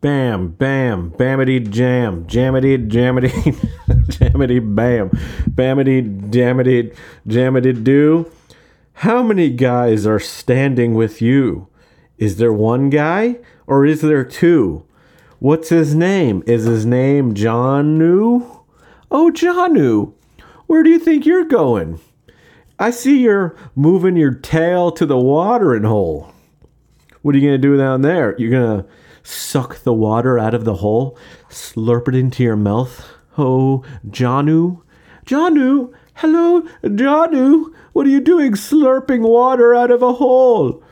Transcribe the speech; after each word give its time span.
Bam, 0.00 0.52
bam, 0.52 1.10
bamity 1.10 1.68
jam, 1.68 2.24
jamity, 2.24 2.88
jamity, 2.88 3.28
jamity 4.08 4.74
bam, 4.74 5.10
bamity, 5.50 6.30
jamity, 6.30 6.96
jamity 7.28 7.84
do. 7.84 8.30
How 8.94 9.22
many 9.22 9.50
guys 9.50 10.06
are 10.06 10.18
standing 10.18 10.94
with 10.94 11.20
you? 11.20 11.68
Is 12.16 12.38
there 12.38 12.52
one 12.52 12.88
guy 12.88 13.40
or 13.66 13.84
is 13.84 14.00
there 14.00 14.24
two? 14.24 14.86
What's 15.38 15.68
his 15.68 15.94
name? 15.94 16.42
Is 16.46 16.64
his 16.64 16.86
name 16.86 17.34
Johnu? 17.34 18.64
Oh, 19.10 19.30
Johnu, 19.34 20.14
where 20.66 20.82
do 20.82 20.88
you 20.88 20.98
think 20.98 21.26
you're 21.26 21.44
going? 21.44 22.00
I 22.78 22.90
see 22.90 23.18
you're 23.20 23.54
moving 23.74 24.16
your 24.16 24.32
tail 24.32 24.92
to 24.92 25.04
the 25.04 25.18
watering 25.18 25.84
hole. 25.84 26.32
What 27.20 27.34
are 27.34 27.38
you 27.38 27.46
going 27.46 27.60
to 27.60 27.68
do 27.68 27.76
down 27.76 28.00
there? 28.00 28.34
You're 28.38 28.50
going 28.50 28.82
to 28.82 28.88
suck 29.22 29.82
the 29.82 29.92
water 29.92 30.38
out 30.38 30.54
of 30.54 30.64
the 30.64 30.76
hole, 30.76 31.18
slurp 31.48 32.08
it 32.08 32.14
into 32.14 32.42
your 32.42 32.56
mouth. 32.56 33.08
Oh, 33.38 33.84
Johnu. 34.08 34.82
Johnu, 35.24 35.92
hello, 36.14 36.62
Johnu. 36.82 37.72
What 37.92 38.06
are 38.06 38.10
you 38.10 38.20
doing 38.20 38.52
slurping 38.52 39.20
water 39.20 39.74
out 39.74 39.90
of 39.90 40.02
a 40.02 40.14
hole? 40.14 40.82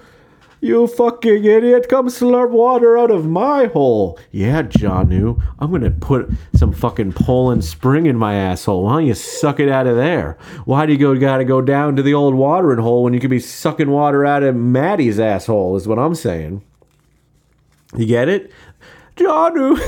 You 0.60 0.88
fucking 0.88 1.44
idiot, 1.44 1.88
come 1.88 2.08
slurp 2.08 2.50
water 2.50 2.98
out 2.98 3.12
of 3.12 3.26
my 3.26 3.66
hole. 3.66 4.18
Yeah, 4.32 4.62
Johnu, 4.62 5.40
I'm 5.60 5.70
gonna 5.70 5.92
put 5.92 6.30
some 6.56 6.72
fucking 6.72 7.12
Poland 7.12 7.64
Spring 7.64 8.06
in 8.06 8.16
my 8.16 8.34
asshole. 8.34 8.82
Why 8.82 8.94
don't 8.94 9.06
you 9.06 9.14
suck 9.14 9.60
it 9.60 9.68
out 9.68 9.86
of 9.86 9.94
there? 9.94 10.36
Why 10.64 10.84
do 10.84 10.92
you 10.92 10.98
go 10.98 11.14
gotta 11.16 11.44
go 11.44 11.60
down 11.60 11.94
to 11.94 12.02
the 12.02 12.14
old 12.14 12.34
watering 12.34 12.80
hole 12.80 13.04
when 13.04 13.14
you 13.14 13.20
could 13.20 13.30
be 13.30 13.38
sucking 13.38 13.90
water 13.90 14.26
out 14.26 14.42
of 14.42 14.56
Maddie's 14.56 15.20
asshole, 15.20 15.76
is 15.76 15.86
what 15.86 15.98
I'm 15.98 16.16
saying. 16.16 16.64
You 17.96 18.06
get 18.06 18.28
it? 18.28 18.52
Johnu. 19.16 19.78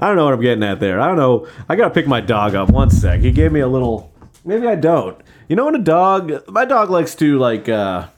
I 0.00 0.06
don't 0.06 0.16
know 0.16 0.24
what 0.24 0.34
I'm 0.34 0.40
getting 0.40 0.64
at 0.64 0.80
there. 0.80 0.98
I 0.98 1.06
don't 1.06 1.16
know. 1.16 1.46
I 1.68 1.76
gotta 1.76 1.92
pick 1.92 2.06
my 2.06 2.20
dog 2.20 2.54
up. 2.54 2.70
One 2.70 2.90
sec. 2.90 3.20
He 3.20 3.30
gave 3.30 3.52
me 3.52 3.60
a 3.60 3.68
little. 3.68 4.12
Maybe 4.44 4.66
I 4.66 4.74
don't. 4.74 5.20
You 5.48 5.56
know 5.56 5.66
when 5.66 5.74
a 5.74 5.82
dog. 5.82 6.48
My 6.48 6.64
dog 6.64 6.88
likes 6.90 7.14
to 7.16 7.38
like 7.38 7.68
uh, 7.68 8.08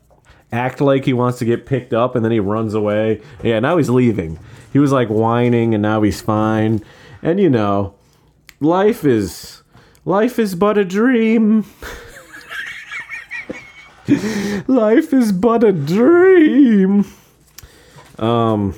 act 0.53 0.81
like 0.81 1.05
he 1.05 1.13
wants 1.13 1.39
to 1.41 1.45
get 1.45 1.67
picked 1.67 1.93
up, 1.93 2.15
and 2.15 2.25
then 2.25 2.31
he 2.31 2.41
runs 2.41 2.75
away. 2.75 3.21
Yeah. 3.43 3.59
Now 3.59 3.79
he's 3.79 3.91
leaving. 3.91 4.39
He 4.73 4.79
was 4.79 4.93
like 4.93 5.09
whining, 5.09 5.75
and 5.75 5.83
now 5.83 6.03
he's 6.03 6.21
fine. 6.21 6.85
And 7.21 7.41
you 7.41 7.51
know, 7.51 7.95
life 8.61 9.05
is 9.05 9.63
life 10.05 10.39
is 10.39 10.55
but 10.55 10.79
a 10.79 10.85
dream. 10.85 11.67
life 14.67 15.13
is 15.13 15.33
but 15.33 15.65
a 15.65 15.73
dream. 15.73 17.05
Um. 18.19 18.75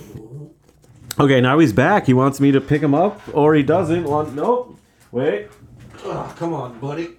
Okay, 1.18 1.40
now 1.40 1.58
he's 1.58 1.72
back. 1.72 2.06
He 2.06 2.12
wants 2.12 2.40
me 2.40 2.50
to 2.52 2.60
pick 2.60 2.82
him 2.82 2.94
up, 2.94 3.20
or 3.32 3.54
he 3.54 3.62
doesn't 3.62 4.04
want. 4.04 4.34
Nope. 4.34 4.78
Wait. 5.12 5.48
Come 6.02 6.52
on, 6.52 6.78
buddy. 6.80 7.10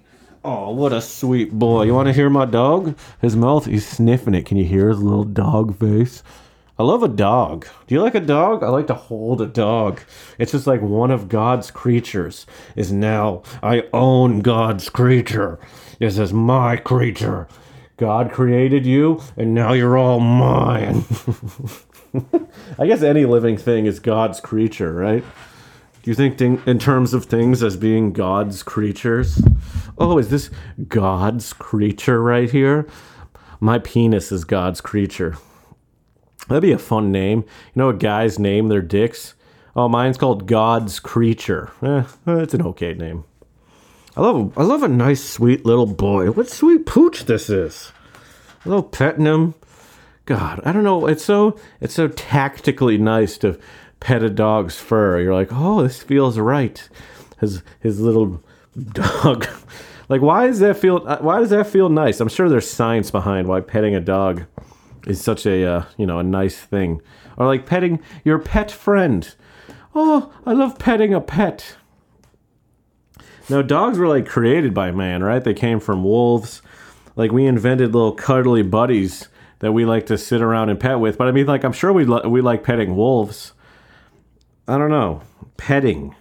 Oh, 0.44 0.70
what 0.70 0.92
a 0.92 1.00
sweet 1.00 1.52
boy. 1.52 1.84
You 1.84 1.94
want 1.94 2.06
to 2.06 2.12
hear 2.12 2.30
my 2.30 2.44
dog? 2.44 2.96
His 3.20 3.34
mouth, 3.34 3.66
he's 3.66 3.88
sniffing 3.88 4.34
it. 4.34 4.46
Can 4.46 4.58
you 4.58 4.64
hear 4.64 4.90
his 4.90 5.02
little 5.02 5.24
dog 5.24 5.76
face? 5.78 6.22
I 6.78 6.82
love 6.82 7.02
a 7.02 7.08
dog. 7.08 7.66
Do 7.86 7.94
you 7.94 8.02
like 8.02 8.14
a 8.14 8.20
dog? 8.20 8.62
I 8.62 8.68
like 8.68 8.86
to 8.88 8.94
hold 8.94 9.40
a 9.40 9.46
dog. 9.46 10.02
It's 10.38 10.52
just 10.52 10.66
like 10.66 10.82
one 10.82 11.10
of 11.10 11.28
God's 11.28 11.70
creatures 11.70 12.46
is 12.76 12.92
now, 12.92 13.42
I 13.62 13.84
own 13.94 14.40
God's 14.40 14.90
creature. 14.90 15.58
This 15.98 16.18
is 16.18 16.34
my 16.34 16.76
creature. 16.76 17.48
God 17.96 18.30
created 18.30 18.84
you, 18.84 19.22
and 19.36 19.54
now 19.54 19.72
you're 19.72 19.96
all 19.96 20.20
mine. 20.20 21.04
I 22.78 22.86
guess 22.86 23.02
any 23.02 23.24
living 23.24 23.56
thing 23.56 23.86
is 23.86 24.00
God's 24.00 24.40
creature, 24.40 24.92
right? 24.92 25.24
Do 26.02 26.10
you 26.10 26.14
think 26.14 26.40
in 26.40 26.78
terms 26.78 27.14
of 27.14 27.24
things 27.24 27.62
as 27.62 27.76
being 27.76 28.12
God's 28.12 28.62
creatures? 28.62 29.42
Oh, 29.98 30.18
is 30.18 30.28
this 30.28 30.50
God's 30.88 31.52
creature 31.52 32.22
right 32.22 32.50
here? 32.50 32.86
My 33.60 33.78
penis 33.78 34.30
is 34.30 34.44
God's 34.44 34.80
creature. 34.80 35.36
That'd 36.48 36.62
be 36.62 36.72
a 36.72 36.78
fun 36.78 37.10
name. 37.10 37.40
You 37.40 37.72
know, 37.74 37.88
a 37.88 37.94
guy's 37.94 38.38
name 38.38 38.68
their 38.68 38.82
dicks. 38.82 39.34
Oh, 39.74 39.88
mine's 39.88 40.16
called 40.16 40.46
God's 40.46 41.00
creature. 41.00 41.72
Eh, 41.82 42.04
it's 42.26 42.54
an 42.54 42.62
okay 42.62 42.94
name. 42.94 43.24
I 44.16 44.22
love, 44.22 44.56
I 44.56 44.62
love 44.62 44.82
a 44.82 44.88
nice, 44.88 45.22
sweet 45.22 45.66
little 45.66 45.86
boy. 45.86 46.30
What 46.30 46.48
sweet 46.48 46.86
pooch 46.86 47.26
this 47.26 47.50
is. 47.50 47.92
I 48.64 48.70
love 48.70 48.90
petting 48.90 49.26
him. 49.26 49.54
God, 50.24 50.60
I 50.64 50.72
don't 50.72 50.84
know. 50.84 51.06
It's 51.06 51.24
so 51.24 51.58
it's 51.80 51.94
so 51.94 52.08
tactically 52.08 52.96
nice 52.98 53.36
to 53.38 53.58
pet 54.00 54.22
a 54.22 54.30
dog's 54.30 54.78
fur. 54.78 55.20
You're 55.20 55.34
like, 55.34 55.50
oh, 55.52 55.82
this 55.82 56.02
feels 56.02 56.38
right. 56.38 56.88
His 57.40 57.62
his 57.78 58.00
little 58.00 58.42
dog. 58.92 59.46
like, 60.08 60.22
why 60.22 60.46
does 60.46 60.60
that 60.60 60.78
feel? 60.78 61.00
Why 61.20 61.38
does 61.38 61.50
that 61.50 61.66
feel 61.66 61.90
nice? 61.90 62.18
I'm 62.18 62.28
sure 62.28 62.48
there's 62.48 62.68
science 62.68 63.10
behind 63.10 63.46
why 63.46 63.60
petting 63.60 63.94
a 63.94 64.00
dog 64.00 64.46
is 65.06 65.20
such 65.20 65.46
a 65.46 65.64
uh, 65.64 65.84
you 65.96 66.06
know 66.06 66.18
a 66.18 66.24
nice 66.24 66.58
thing. 66.58 67.02
Or 67.36 67.46
like 67.46 67.66
petting 67.66 68.00
your 68.24 68.38
pet 68.38 68.70
friend. 68.70 69.32
Oh, 69.94 70.32
I 70.46 70.54
love 70.54 70.78
petting 70.78 71.14
a 71.14 71.20
pet. 71.20 71.76
Now, 73.48 73.62
dogs 73.62 73.98
were 73.98 74.08
like 74.08 74.26
created 74.26 74.74
by 74.74 74.90
man, 74.90 75.22
right? 75.22 75.42
They 75.42 75.54
came 75.54 75.80
from 75.80 76.02
wolves. 76.02 76.62
Like 77.14 77.32
we 77.32 77.46
invented 77.46 77.94
little 77.94 78.12
cuddly 78.12 78.62
buddies 78.62 79.28
that 79.60 79.72
we 79.72 79.84
like 79.84 80.06
to 80.06 80.18
sit 80.18 80.42
around 80.42 80.68
and 80.68 80.78
pet 80.78 81.00
with. 81.00 81.16
But 81.16 81.28
I 81.28 81.32
mean, 81.32 81.46
like 81.46 81.64
I'm 81.64 81.72
sure 81.72 81.92
we 81.92 82.04
li- 82.04 82.26
we 82.26 82.40
like 82.40 82.62
petting 82.62 82.96
wolves. 82.96 83.52
I 84.68 84.78
don't 84.78 84.90
know, 84.90 85.22
petting. 85.56 86.14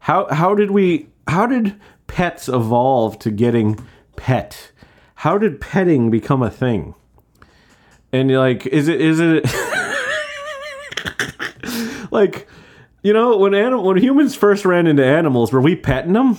How 0.00 0.26
how 0.32 0.54
did 0.54 0.70
we 0.70 1.08
how 1.28 1.46
did 1.46 1.78
pets 2.06 2.48
evolve 2.48 3.18
to 3.20 3.30
getting 3.30 3.78
pet? 4.16 4.70
How 5.16 5.38
did 5.38 5.60
petting 5.60 6.10
become 6.10 6.42
a 6.42 6.50
thing? 6.50 6.94
And 8.12 8.30
like, 8.30 8.66
is 8.66 8.88
it 8.88 9.00
is 9.00 9.20
it 9.20 9.44
like 12.10 12.48
you 13.02 13.12
know 13.12 13.36
when 13.36 13.54
anim- 13.54 13.84
when 13.84 13.98
humans 13.98 14.34
first 14.34 14.64
ran 14.64 14.86
into 14.86 15.04
animals, 15.04 15.52
were 15.52 15.60
we 15.60 15.76
petting 15.76 16.14
them? 16.14 16.38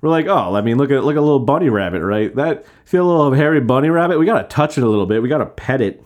We're 0.00 0.08
like, 0.08 0.26
oh, 0.26 0.54
I 0.54 0.62
mean, 0.62 0.78
look 0.78 0.90
at 0.90 1.04
look 1.04 1.14
at 1.14 1.18
a 1.18 1.22
little 1.22 1.40
bunny 1.40 1.68
rabbit, 1.68 2.02
right? 2.02 2.34
That 2.34 2.64
see 2.84 2.96
a 2.96 3.04
little 3.04 3.32
hairy 3.32 3.60
bunny 3.60 3.90
rabbit. 3.90 4.18
We 4.18 4.26
gotta 4.26 4.48
touch 4.48 4.78
it 4.78 4.84
a 4.84 4.88
little 4.88 5.06
bit. 5.06 5.22
We 5.22 5.28
gotta 5.28 5.46
pet 5.46 5.80
it. 5.80 6.02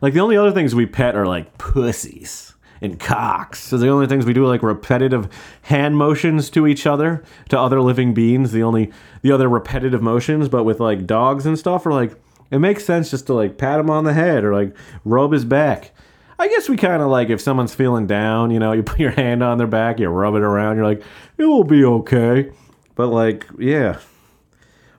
Like 0.00 0.14
the 0.14 0.20
only 0.20 0.36
other 0.36 0.52
things 0.52 0.74
we 0.74 0.86
pet 0.86 1.14
are 1.14 1.26
like 1.26 1.58
pussies 1.58 2.54
and 2.80 2.98
cocks. 2.98 3.60
So 3.60 3.78
the 3.78 3.88
only 3.88 4.06
things 4.06 4.24
we 4.24 4.32
do 4.32 4.46
like 4.46 4.62
repetitive 4.62 5.28
hand 5.62 5.96
motions 5.96 6.50
to 6.50 6.66
each 6.66 6.86
other, 6.86 7.24
to 7.50 7.58
other 7.58 7.80
living 7.80 8.14
beings. 8.14 8.52
The 8.52 8.62
only 8.62 8.92
the 9.22 9.32
other 9.32 9.48
repetitive 9.48 10.02
motions, 10.02 10.48
but 10.48 10.64
with 10.64 10.80
like 10.80 11.06
dogs 11.06 11.46
and 11.46 11.58
stuff, 11.58 11.86
are 11.86 11.92
like 11.92 12.16
it 12.50 12.58
makes 12.58 12.84
sense 12.84 13.10
just 13.10 13.26
to 13.26 13.34
like 13.34 13.58
pat 13.58 13.80
him 13.80 13.90
on 13.90 14.04
the 14.04 14.14
head 14.14 14.44
or 14.44 14.54
like 14.54 14.76
rub 15.04 15.32
his 15.32 15.44
back. 15.44 15.92
I 16.38 16.48
guess 16.48 16.68
we 16.68 16.76
kind 16.76 17.02
of 17.02 17.08
like 17.08 17.30
if 17.30 17.40
someone's 17.40 17.74
feeling 17.74 18.06
down, 18.06 18.50
you 18.50 18.58
know, 18.58 18.72
you 18.72 18.82
put 18.82 19.00
your 19.00 19.10
hand 19.10 19.42
on 19.42 19.58
their 19.58 19.66
back, 19.66 19.98
you 19.98 20.08
rub 20.08 20.34
it 20.34 20.42
around, 20.42 20.76
you're 20.76 20.86
like, 20.86 21.02
it 21.38 21.44
will 21.44 21.64
be 21.64 21.84
okay. 21.84 22.50
But 22.94 23.08
like, 23.08 23.46
yeah, 23.58 23.98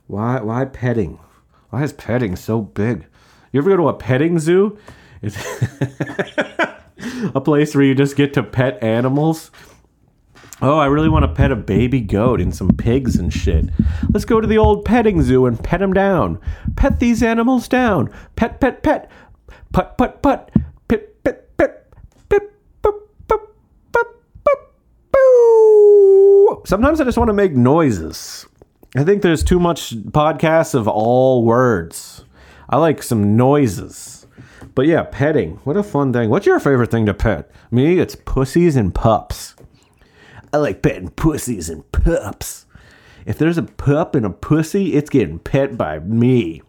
why 0.07 0.41
why 0.41 0.65
petting? 0.65 1.19
Why 1.69 1.83
is 1.83 1.93
petting 1.93 2.35
so 2.35 2.61
big? 2.61 3.05
You 3.51 3.59
ever 3.59 3.69
go 3.69 3.77
to 3.77 3.89
a 3.89 3.93
petting 3.93 4.39
zoo? 4.39 4.77
It's 5.21 5.37
a 7.35 7.41
place 7.41 7.75
where 7.75 7.83
you 7.83 7.95
just 7.95 8.15
get 8.15 8.33
to 8.33 8.43
pet 8.43 8.81
animals. 8.81 9.51
Oh, 10.59 10.79
I 10.79 10.87
really 10.87 11.09
want 11.09 11.23
to 11.23 11.31
pet 11.31 11.51
a 11.51 11.55
baby 11.55 12.01
goat 12.01 12.41
and 12.41 12.55
some 12.55 12.69
pigs 12.69 13.15
and 13.15 13.31
shit. 13.31 13.65
Let's 14.11 14.25
go 14.25 14.41
to 14.41 14.47
the 14.47 14.57
old 14.57 14.85
petting 14.85 15.21
zoo 15.21 15.45
and 15.45 15.61
pet 15.61 15.81
them 15.81 15.93
down. 15.93 16.39
Pet 16.75 16.99
these 16.99 17.21
animals 17.21 17.67
down. 17.67 18.09
Pet, 18.35 18.59
pet, 18.59 18.81
pet. 18.81 19.11
Put, 19.71 19.97
put, 19.97 20.21
put. 20.23 20.49
Sometimes 26.67 26.99
I 26.99 27.05
just 27.05 27.17
want 27.17 27.29
to 27.29 27.33
make 27.33 27.53
noises. 27.53 28.45
I 28.93 29.05
think 29.05 29.21
there's 29.21 29.41
too 29.41 29.57
much 29.57 29.95
podcasts 29.95 30.75
of 30.75 30.85
all 30.85 31.45
words. 31.45 32.25
I 32.67 32.75
like 32.75 33.01
some 33.01 33.37
noises. 33.37 34.27
But 34.75 34.85
yeah, 34.85 35.03
petting. 35.03 35.61
What 35.63 35.77
a 35.77 35.81
fun 35.81 36.11
thing. 36.11 36.29
What's 36.29 36.45
your 36.45 36.59
favorite 36.59 36.91
thing 36.91 37.05
to 37.05 37.13
pet? 37.13 37.49
Me, 37.71 37.99
it's 37.99 38.17
pussies 38.17 38.75
and 38.75 38.93
pups. 38.93 39.55
I 40.51 40.57
like 40.57 40.81
petting 40.81 41.11
pussies 41.11 41.69
and 41.69 41.89
pups. 41.93 42.65
If 43.25 43.37
there's 43.37 43.57
a 43.57 43.63
pup 43.63 44.13
and 44.13 44.25
a 44.25 44.29
pussy, 44.29 44.93
it's 44.93 45.09
getting 45.09 45.39
pet 45.39 45.77
by 45.77 45.99
me. 45.99 46.63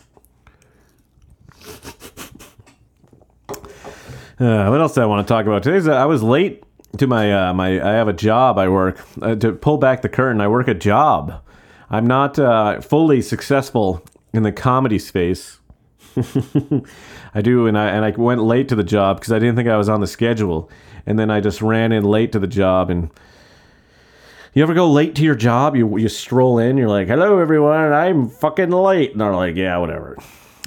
Uh, 4.39 4.69
what 4.69 4.81
else 4.81 4.95
do 4.95 5.01
I 5.01 5.07
want 5.07 5.27
to 5.27 5.35
talk 5.35 5.45
about? 5.47 5.65
Today's 5.65 5.89
uh, 5.89 5.95
I 5.95 6.05
was 6.05 6.23
late 6.23 6.63
to 6.99 7.07
my 7.07 7.33
uh, 7.33 7.55
my. 7.55 7.81
I 7.81 7.93
have 7.95 8.09
a 8.09 8.13
job. 8.13 8.59
I 8.59 8.69
work 8.69 9.01
uh, 9.21 9.35
to 9.37 9.53
pull 9.53 9.79
back 9.79 10.03
the 10.03 10.09
curtain. 10.09 10.41
I 10.41 10.49
work 10.49 10.69
a 10.69 10.75
job. 10.75 11.43
I'm 11.91 12.07
not 12.07 12.39
uh, 12.39 12.81
fully 12.81 13.23
successful 13.23 14.05
in 14.33 14.43
the 14.43 14.53
comedy 14.53 14.99
space. 14.99 15.59
I 17.35 17.41
do, 17.43 17.67
and 17.67 17.79
I 17.79 17.89
and 17.89 18.05
I 18.05 18.11
went 18.11 18.43
late 18.43 18.69
to 18.69 18.75
the 18.75 18.85
job 18.85 19.19
because 19.19 19.33
I 19.33 19.39
didn't 19.39 19.57
think 19.57 19.69
I 19.69 19.77
was 19.77 19.89
on 19.89 20.01
the 20.01 20.07
schedule, 20.07 20.71
and 21.07 21.19
then 21.19 21.31
I 21.31 21.41
just 21.41 21.63
ran 21.63 21.93
in 21.93 22.05
late 22.05 22.33
to 22.33 22.39
the 22.39 22.47
job. 22.47 22.91
And 22.91 23.11
you 24.55 24.63
ever 24.63 24.75
go 24.75 24.91
late 24.91 25.15
to 25.17 25.23
your 25.23 25.35
job? 25.35 25.77
You 25.77 25.97
you 25.99 26.09
stroll 26.09 26.59
in, 26.59 26.77
you're 26.77 26.89
like, 26.89 27.09
"Hello, 27.09 27.39
everyone, 27.39 27.93
I'm 27.93 28.29
fucking 28.29 28.71
late," 28.71 29.13
and 29.13 29.21
they're 29.21 29.35
like, 29.35 29.57
"Yeah, 29.57 29.79
whatever." 29.79 30.17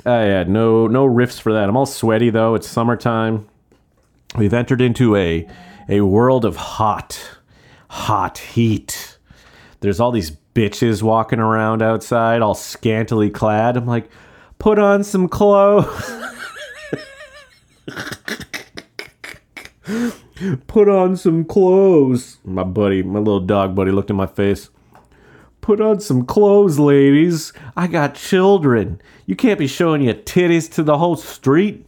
I 0.06 0.22
had 0.22 0.50
no 0.50 0.88
no 0.88 1.08
riffs 1.08 1.40
for 1.40 1.54
that. 1.54 1.70
I'm 1.70 1.78
all 1.78 1.86
sweaty 1.86 2.30
though. 2.30 2.56
It's 2.56 2.68
summertime. 2.68 3.48
We've 4.38 4.54
entered 4.54 4.82
into 4.82 5.16
a 5.16 5.48
a 5.90 6.02
world 6.02 6.46
of 6.46 6.56
hot, 6.56 7.40
hot 7.90 8.38
heat. 8.38 9.18
There's 9.80 10.00
all 10.00 10.12
these 10.12 10.32
bitches 10.54 11.02
walking 11.02 11.40
around 11.40 11.82
outside, 11.82 12.42
all 12.42 12.56
scantily 12.56 13.30
clad. 13.30 13.78
I'm 13.78 13.86
like, 13.86 14.10
put 14.60 14.80
on 14.80 15.04
some 15.04 15.28
clothes. 15.28 15.88
put 20.68 20.90
on 20.90 21.18
some 21.18 21.46
clothes. 21.46 22.38
My 22.44 22.64
buddy, 22.64 23.04
my 23.04 23.20
little 23.20 23.40
dog 23.40 23.76
buddy, 23.76 23.92
looked 23.92 24.10
in 24.10 24.16
my 24.16 24.28
face. 24.28 24.70
Put 25.62 25.80
on 25.80 26.00
some 26.00 26.26
clothes, 26.26 26.80
ladies. 26.80 27.54
I 27.78 27.88
got 27.88 28.16
children. 28.16 29.00
You 29.28 29.36
can't 29.36 29.60
be 29.60 29.68
showing 29.68 30.02
your 30.02 30.16
titties 30.16 30.72
to 30.74 30.84
the 30.84 30.98
whole 30.98 31.16
street. 31.16 31.86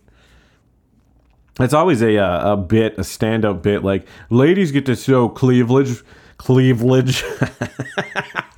It's 1.60 1.74
always 1.74 2.02
a 2.02 2.18
uh, 2.18 2.54
a 2.54 2.58
bit, 2.58 2.98
a 2.98 3.04
stand 3.04 3.46
up 3.46 3.62
bit. 3.62 3.84
Like 3.84 4.08
ladies 4.30 4.72
get 4.72 4.86
to 4.88 4.96
show 4.96 5.30
cleavage, 5.30 6.04
cleavage. 6.38 7.24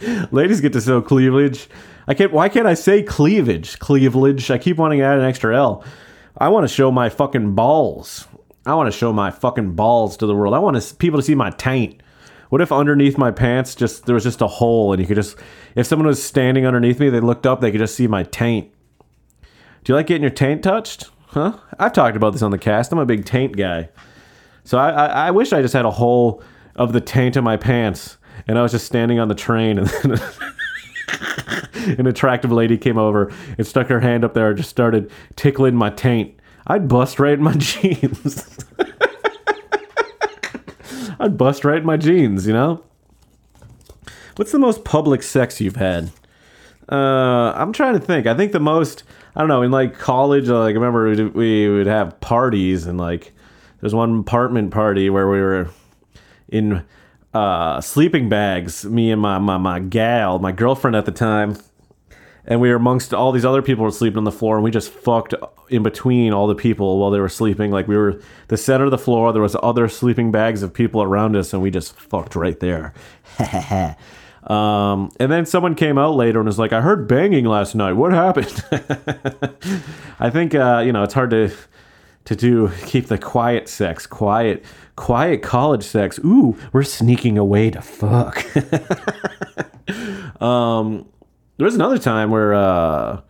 ladies 0.31 0.61
get 0.61 0.73
to 0.73 0.81
show 0.81 1.01
cleavage. 1.01 1.67
I 2.07 2.13
can't. 2.13 2.31
Why 2.31 2.47
can't 2.47 2.67
I 2.67 2.73
say 2.73 3.03
cleavage? 3.03 3.79
Cleavage. 3.79 4.49
I 4.49 4.57
keep 4.57 4.77
wanting 4.77 4.99
to 4.99 5.05
add 5.05 5.19
an 5.19 5.25
extra 5.25 5.55
L. 5.55 5.83
I 6.37 6.49
want 6.49 6.63
to 6.67 6.73
show 6.73 6.91
my 6.91 7.09
fucking 7.09 7.53
balls. 7.53 8.27
I 8.65 8.73
want 8.75 8.91
to 8.91 8.97
show 8.97 9.13
my 9.13 9.29
fucking 9.29 9.75
balls 9.75 10.17
to 10.17 10.25
the 10.25 10.35
world. 10.35 10.53
I 10.53 10.59
want 10.59 10.81
to, 10.81 10.95
people 10.95 11.19
to 11.19 11.23
see 11.23 11.35
my 11.35 11.51
taint. 11.51 12.01
What 12.49 12.61
if 12.61 12.71
underneath 12.71 13.17
my 13.17 13.31
pants 13.31 13.75
just 13.75 14.05
there 14.05 14.15
was 14.15 14.23
just 14.23 14.41
a 14.41 14.47
hole 14.47 14.93
and 14.93 15.01
you 15.01 15.07
could 15.07 15.15
just 15.15 15.37
if 15.75 15.85
someone 15.85 16.07
was 16.07 16.23
standing 16.23 16.65
underneath 16.65 16.99
me, 16.99 17.09
they 17.09 17.19
looked 17.19 17.45
up, 17.45 17.59
they 17.59 17.71
could 17.71 17.79
just 17.79 17.95
see 17.95 18.07
my 18.07 18.23
taint. 18.23 18.71
Do 19.83 19.91
you 19.91 19.95
like 19.95 20.07
getting 20.07 20.23
your 20.23 20.31
taint 20.31 20.63
touched? 20.63 21.09
Huh? 21.35 21.57
I've 21.77 21.91
talked 21.91 22.15
about 22.15 22.31
this 22.31 22.41
on 22.41 22.51
the 22.51 22.57
cast. 22.57 22.93
I'm 22.93 22.97
a 22.97 23.05
big 23.05 23.25
taint 23.25 23.57
guy. 23.57 23.89
So 24.63 24.77
I, 24.77 24.89
I, 24.89 25.05
I 25.27 25.31
wish 25.31 25.51
I 25.51 25.61
just 25.61 25.73
had 25.73 25.83
a 25.83 25.91
hole 25.91 26.41
of 26.77 26.93
the 26.93 27.01
taint 27.01 27.35
in 27.35 27.43
my 27.43 27.57
pants 27.57 28.15
and 28.47 28.57
I 28.57 28.61
was 28.61 28.71
just 28.71 28.85
standing 28.85 29.19
on 29.19 29.27
the 29.27 29.35
train 29.35 29.77
and 29.79 29.87
then 29.87 30.17
an 31.99 32.07
attractive 32.07 32.53
lady 32.53 32.77
came 32.77 32.97
over 32.97 33.33
and 33.57 33.67
stuck 33.67 33.87
her 33.87 33.99
hand 33.99 34.23
up 34.23 34.33
there 34.33 34.47
and 34.47 34.55
just 34.57 34.69
started 34.69 35.11
tickling 35.35 35.75
my 35.75 35.89
taint. 35.89 36.33
I'd 36.67 36.87
bust 36.87 37.19
right 37.19 37.33
in 37.33 37.43
my 37.43 37.53
jeans. 37.57 38.57
I'd 41.19 41.37
bust 41.37 41.65
right 41.65 41.79
in 41.79 41.85
my 41.85 41.97
jeans, 41.97 42.47
you 42.47 42.53
know? 42.53 42.81
What's 44.37 44.53
the 44.53 44.59
most 44.59 44.85
public 44.85 45.21
sex 45.21 45.59
you've 45.59 45.75
had? 45.75 46.11
Uh, 46.89 47.51
I'm 47.57 47.73
trying 47.73 47.95
to 47.95 47.99
think. 47.99 48.25
I 48.25 48.35
think 48.35 48.53
the 48.53 48.59
most, 48.61 49.03
I 49.35 49.41
don't 49.41 49.49
know, 49.49 49.63
in 49.63 49.71
like 49.71 49.97
college, 49.99 50.47
like 50.47 50.75
I 50.75 50.79
remember 50.79 51.29
we'd, 51.31 51.87
have 51.87 52.19
parties 52.21 52.85
and 52.85 52.97
like 52.97 53.33
there's 53.81 53.93
one 53.93 54.19
apartment 54.19 54.71
party 54.71 55.09
where 55.09 55.29
we 55.29 55.41
were 55.41 55.69
in 56.47 56.85
uh, 57.33 57.81
sleeping 57.81 58.29
bags, 58.29 58.85
me 58.85 59.11
and 59.11 59.21
my, 59.21 59.37
my, 59.39 59.57
my 59.57 59.79
gal, 59.79 60.39
my 60.39 60.53
girlfriend 60.53 60.95
at 60.95 61.05
the 61.05 61.11
time. 61.11 61.57
And 62.45 62.61
we 62.61 62.69
were 62.69 62.75
amongst 62.75 63.13
all 63.13 63.31
these 63.31 63.43
other 63.43 63.61
people 63.61 63.83
were 63.83 63.91
sleeping 63.91 64.19
on 64.19 64.23
the 64.23 64.31
floor, 64.31 64.55
and 64.55 64.63
we 64.63 64.69
just 64.71 64.91
fucked 64.91 65.33
in 65.69 65.81
between 65.83 66.31
all 66.31 66.47
the 66.47 66.55
people 66.55 66.99
while 66.99 67.09
they 67.09 67.19
were 67.19 67.27
sleeping. 67.27 67.71
Like 67.71 67.87
we 67.87 67.97
were 67.97 68.21
the 68.49 68.57
center 68.57 68.85
of 68.85 68.91
the 68.91 68.99
floor. 68.99 69.33
There 69.33 69.41
was 69.41 69.55
other 69.63 69.89
sleeping 69.89 70.31
bags 70.31 70.61
of 70.61 70.71
people 70.71 71.01
around 71.01 71.35
us, 71.35 71.53
and 71.53 71.61
we 71.61 71.71
just 71.71 71.99
fucked 71.99 72.35
right 72.35 72.59
there. 72.59 72.93
um, 74.45 75.11
and 75.19 75.31
then 75.31 75.45
someone 75.45 75.75
came 75.75 75.97
out 75.97 76.15
later 76.15 76.39
and 76.39 76.47
was 76.47 76.59
like, 76.59 76.73
"I 76.73 76.81
heard 76.81 77.07
banging 77.07 77.45
last 77.45 77.75
night. 77.75 77.93
What 77.93 78.11
happened?" 78.13 78.63
I 80.19 80.29
think 80.29 80.53
uh, 80.53 80.83
you 80.85 80.91
know 80.91 81.03
it's 81.03 81.13
hard 81.13 81.31
to 81.31 81.51
to 82.25 82.35
do 82.35 82.69
keep 82.85 83.07
the 83.07 83.17
quiet 83.17 83.69
sex 83.69 84.05
quiet 84.07 84.65
quiet 84.95 85.41
college 85.41 85.83
sex 85.83 86.19
ooh 86.25 86.57
we're 86.73 86.83
sneaking 86.83 87.37
away 87.37 87.69
to 87.69 87.81
fuck 87.81 88.43
um 90.41 91.05
there 91.57 91.65
was 91.65 91.75
another 91.75 91.99
time 91.99 92.31
where 92.31 92.53
uh 92.53 93.21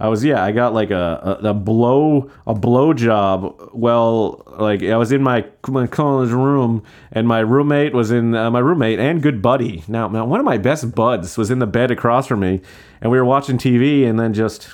I 0.00 0.08
was 0.08 0.24
yeah, 0.24 0.44
I 0.44 0.52
got 0.52 0.74
like 0.74 0.90
a, 0.92 1.38
a, 1.42 1.48
a 1.48 1.54
blow 1.54 2.30
a 2.46 2.54
blow 2.54 2.92
job. 2.94 3.70
Well, 3.72 4.44
like 4.46 4.82
I 4.82 4.96
was 4.96 5.10
in 5.10 5.22
my, 5.22 5.44
my 5.66 5.88
college 5.88 6.30
room, 6.30 6.84
and 7.10 7.26
my 7.26 7.40
roommate 7.40 7.92
was 7.92 8.12
in 8.12 8.34
uh, 8.34 8.50
my 8.50 8.60
roommate 8.60 9.00
and 9.00 9.20
good 9.20 9.42
buddy. 9.42 9.82
Now, 9.88 10.06
now, 10.06 10.24
one 10.24 10.38
of 10.38 10.46
my 10.46 10.58
best 10.58 10.94
buds 10.94 11.36
was 11.36 11.50
in 11.50 11.58
the 11.58 11.66
bed 11.66 11.90
across 11.90 12.28
from 12.28 12.40
me, 12.40 12.60
and 13.00 13.10
we 13.10 13.18
were 13.18 13.24
watching 13.24 13.58
TV, 13.58 14.08
and 14.08 14.20
then 14.20 14.34
just, 14.34 14.72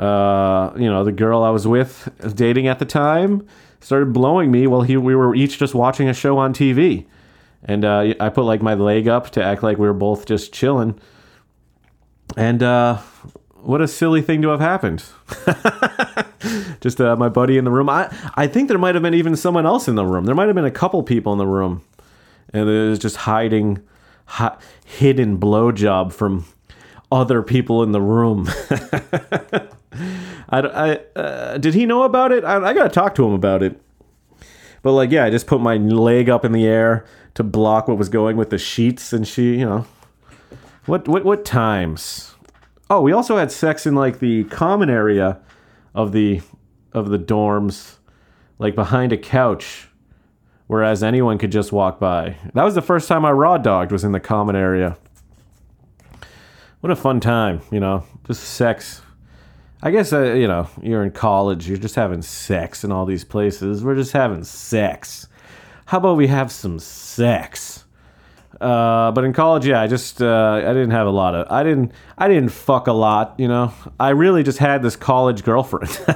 uh, 0.00 0.72
you 0.76 0.90
know, 0.90 1.04
the 1.04 1.12
girl 1.12 1.44
I 1.44 1.50
was 1.50 1.68
with, 1.68 2.08
dating 2.34 2.66
at 2.66 2.80
the 2.80 2.84
time, 2.84 3.46
started 3.80 4.12
blowing 4.12 4.50
me 4.50 4.66
while 4.66 4.82
he 4.82 4.96
we 4.96 5.14
were 5.14 5.36
each 5.36 5.56
just 5.56 5.74
watching 5.74 6.08
a 6.08 6.14
show 6.14 6.36
on 6.38 6.52
TV, 6.52 7.06
and 7.62 7.84
uh, 7.84 8.12
I 8.18 8.28
put 8.30 8.42
like 8.42 8.60
my 8.60 8.74
leg 8.74 9.06
up 9.06 9.30
to 9.30 9.44
act 9.44 9.62
like 9.62 9.78
we 9.78 9.86
were 9.86 9.94
both 9.94 10.26
just 10.26 10.52
chilling, 10.52 10.98
and. 12.36 12.60
uh 12.64 12.98
what 13.66 13.80
a 13.80 13.88
silly 13.88 14.22
thing 14.22 14.42
to 14.42 14.48
have 14.48 14.60
happened. 14.60 15.02
Just 16.80 17.00
uh, 17.00 17.16
my 17.16 17.28
buddy 17.28 17.58
in 17.58 17.64
the 17.64 17.70
room. 17.70 17.88
I, 17.88 18.14
I 18.34 18.46
think 18.46 18.68
there 18.68 18.78
might 18.78 18.94
have 18.94 19.02
been 19.02 19.14
even 19.14 19.34
someone 19.34 19.66
else 19.66 19.88
in 19.88 19.96
the 19.96 20.04
room. 20.04 20.24
There 20.24 20.34
might 20.36 20.46
have 20.46 20.54
been 20.54 20.64
a 20.64 20.70
couple 20.70 21.02
people 21.02 21.32
in 21.32 21.38
the 21.38 21.46
room. 21.46 21.82
And 22.52 22.68
it 22.68 22.88
was 22.88 23.00
just 23.00 23.16
hiding, 23.16 23.82
hi, 24.26 24.56
hidden 24.84 25.38
blowjob 25.38 26.12
from 26.12 26.44
other 27.10 27.42
people 27.42 27.82
in 27.82 27.90
the 27.90 28.00
room. 28.00 28.48
I, 30.48 30.60
I 30.60 31.00
uh, 31.18 31.58
did 31.58 31.74
he 31.74 31.86
know 31.86 32.04
about 32.04 32.30
it? 32.30 32.44
I, 32.44 32.64
I 32.64 32.72
got 32.72 32.84
to 32.84 32.88
talk 32.88 33.16
to 33.16 33.26
him 33.26 33.32
about 33.32 33.64
it. 33.64 33.80
But 34.82 34.92
like, 34.92 35.10
yeah, 35.10 35.24
I 35.24 35.30
just 35.30 35.48
put 35.48 35.60
my 35.60 35.76
leg 35.76 36.30
up 36.30 36.44
in 36.44 36.52
the 36.52 36.66
air 36.66 37.04
to 37.34 37.42
block 37.42 37.88
what 37.88 37.98
was 37.98 38.08
going 38.08 38.36
with 38.36 38.50
the 38.50 38.58
sheets, 38.58 39.12
and 39.12 39.26
she, 39.26 39.58
you 39.58 39.64
know, 39.64 39.86
what 40.86 41.08
what 41.08 41.24
what 41.24 41.44
times? 41.44 42.35
Oh, 42.88 43.00
we 43.00 43.12
also 43.12 43.36
had 43.36 43.50
sex 43.50 43.84
in 43.84 43.96
like 43.96 44.20
the 44.20 44.44
common 44.44 44.88
area 44.88 45.40
of 45.94 46.12
the 46.12 46.40
of 46.92 47.08
the 47.08 47.18
dorms, 47.18 47.96
like 48.58 48.74
behind 48.76 49.12
a 49.12 49.18
couch, 49.18 49.88
whereas 50.68 51.02
anyone 51.02 51.36
could 51.36 51.50
just 51.50 51.72
walk 51.72 51.98
by. 51.98 52.36
That 52.54 52.62
was 52.62 52.76
the 52.76 52.82
first 52.82 53.08
time 53.08 53.24
I 53.24 53.32
raw 53.32 53.58
dogged 53.58 53.90
was 53.90 54.04
in 54.04 54.12
the 54.12 54.20
common 54.20 54.54
area. 54.54 54.96
What 56.80 56.92
a 56.92 56.96
fun 56.96 57.18
time, 57.18 57.60
you 57.72 57.80
know, 57.80 58.04
just 58.26 58.44
sex. 58.44 59.02
I 59.82 59.90
guess 59.90 60.12
uh, 60.12 60.34
you 60.34 60.46
know 60.46 60.68
you're 60.80 61.02
in 61.02 61.10
college, 61.10 61.68
you're 61.68 61.78
just 61.78 61.96
having 61.96 62.22
sex 62.22 62.84
in 62.84 62.92
all 62.92 63.04
these 63.04 63.24
places. 63.24 63.82
We're 63.82 63.96
just 63.96 64.12
having 64.12 64.44
sex. 64.44 65.26
How 65.86 65.98
about 65.98 66.16
we 66.16 66.28
have 66.28 66.52
some 66.52 66.78
sex? 66.78 67.85
Uh, 68.60 69.12
but 69.12 69.24
in 69.24 69.32
college, 69.34 69.66
yeah, 69.66 69.82
I 69.82 69.86
just 69.86 70.22
uh, 70.22 70.62
I 70.64 70.72
didn't 70.72 70.92
have 70.92 71.06
a 71.06 71.10
lot 71.10 71.34
of 71.34 71.50
I 71.50 71.62
didn't 71.62 71.92
I 72.16 72.26
didn't 72.28 72.48
fuck 72.48 72.86
a 72.86 72.92
lot, 72.92 73.34
you 73.38 73.48
know. 73.48 73.72
I 74.00 74.10
really 74.10 74.42
just 74.42 74.58
had 74.58 74.82
this 74.82 74.96
college 74.96 75.44
girlfriend. 75.44 75.90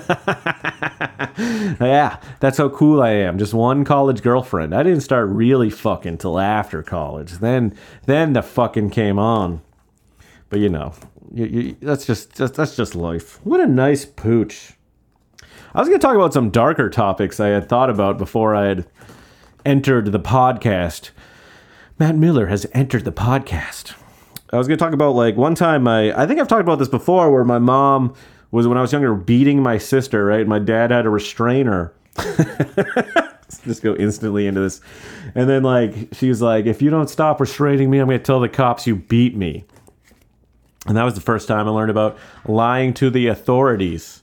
yeah, 1.38 2.18
that's 2.40 2.56
how 2.56 2.70
cool 2.70 3.02
I 3.02 3.10
am. 3.10 3.38
Just 3.38 3.52
one 3.52 3.84
college 3.84 4.22
girlfriend. 4.22 4.74
I 4.74 4.82
didn't 4.82 5.02
start 5.02 5.28
really 5.28 5.68
fucking 5.68 6.18
till 6.18 6.38
after 6.38 6.82
college. 6.82 7.32
Then 7.32 7.74
then 8.06 8.32
the 8.32 8.42
fucking 8.42 8.90
came 8.90 9.18
on. 9.18 9.60
But 10.48 10.60
you 10.60 10.70
know, 10.70 10.94
you, 11.32 11.46
you, 11.46 11.76
that's 11.80 12.06
just 12.06 12.36
that's, 12.36 12.56
that's 12.56 12.74
just 12.74 12.94
life. 12.94 13.38
What 13.44 13.60
a 13.60 13.66
nice 13.66 14.06
pooch. 14.06 14.72
I 15.74 15.78
was 15.78 15.88
going 15.88 16.00
to 16.00 16.04
talk 16.04 16.16
about 16.16 16.32
some 16.32 16.50
darker 16.50 16.90
topics 16.90 17.38
I 17.38 17.48
had 17.48 17.68
thought 17.68 17.90
about 17.90 18.18
before 18.18 18.56
I 18.56 18.66
had 18.66 18.86
entered 19.64 20.10
the 20.10 20.18
podcast. 20.18 21.10
Matt 22.00 22.16
Miller 22.16 22.46
has 22.46 22.66
entered 22.72 23.04
the 23.04 23.12
podcast. 23.12 23.92
I 24.54 24.56
was 24.56 24.66
going 24.66 24.78
to 24.78 24.82
talk 24.82 24.94
about 24.94 25.14
like 25.14 25.36
one 25.36 25.54
time 25.54 25.86
I 25.86 26.18
I 26.18 26.26
think 26.26 26.40
I've 26.40 26.48
talked 26.48 26.62
about 26.62 26.78
this 26.78 26.88
before 26.88 27.30
where 27.30 27.44
my 27.44 27.58
mom 27.58 28.14
was 28.50 28.66
when 28.66 28.78
I 28.78 28.80
was 28.80 28.90
younger 28.90 29.14
beating 29.14 29.62
my 29.62 29.76
sister, 29.76 30.24
right? 30.24 30.46
My 30.46 30.58
dad 30.58 30.92
had 30.92 31.02
to 31.02 31.10
restrain 31.10 31.66
her. 31.66 31.92
Just 33.64 33.82
go 33.82 33.94
instantly 33.96 34.46
into 34.46 34.62
this. 34.62 34.80
And 35.34 35.46
then 35.46 35.62
like 35.62 36.08
she 36.12 36.30
was 36.30 36.40
like, 36.40 36.64
if 36.64 36.80
you 36.80 36.88
don't 36.88 37.10
stop 37.10 37.38
restraining 37.38 37.90
me, 37.90 37.98
I'm 37.98 38.06
gonna 38.06 38.18
tell 38.18 38.40
the 38.40 38.48
cops 38.48 38.86
you 38.86 38.96
beat 38.96 39.36
me. 39.36 39.66
And 40.86 40.96
that 40.96 41.04
was 41.04 41.12
the 41.12 41.20
first 41.20 41.48
time 41.48 41.68
I 41.68 41.70
learned 41.70 41.90
about 41.90 42.16
lying 42.46 42.94
to 42.94 43.10
the 43.10 43.26
authorities, 43.26 44.22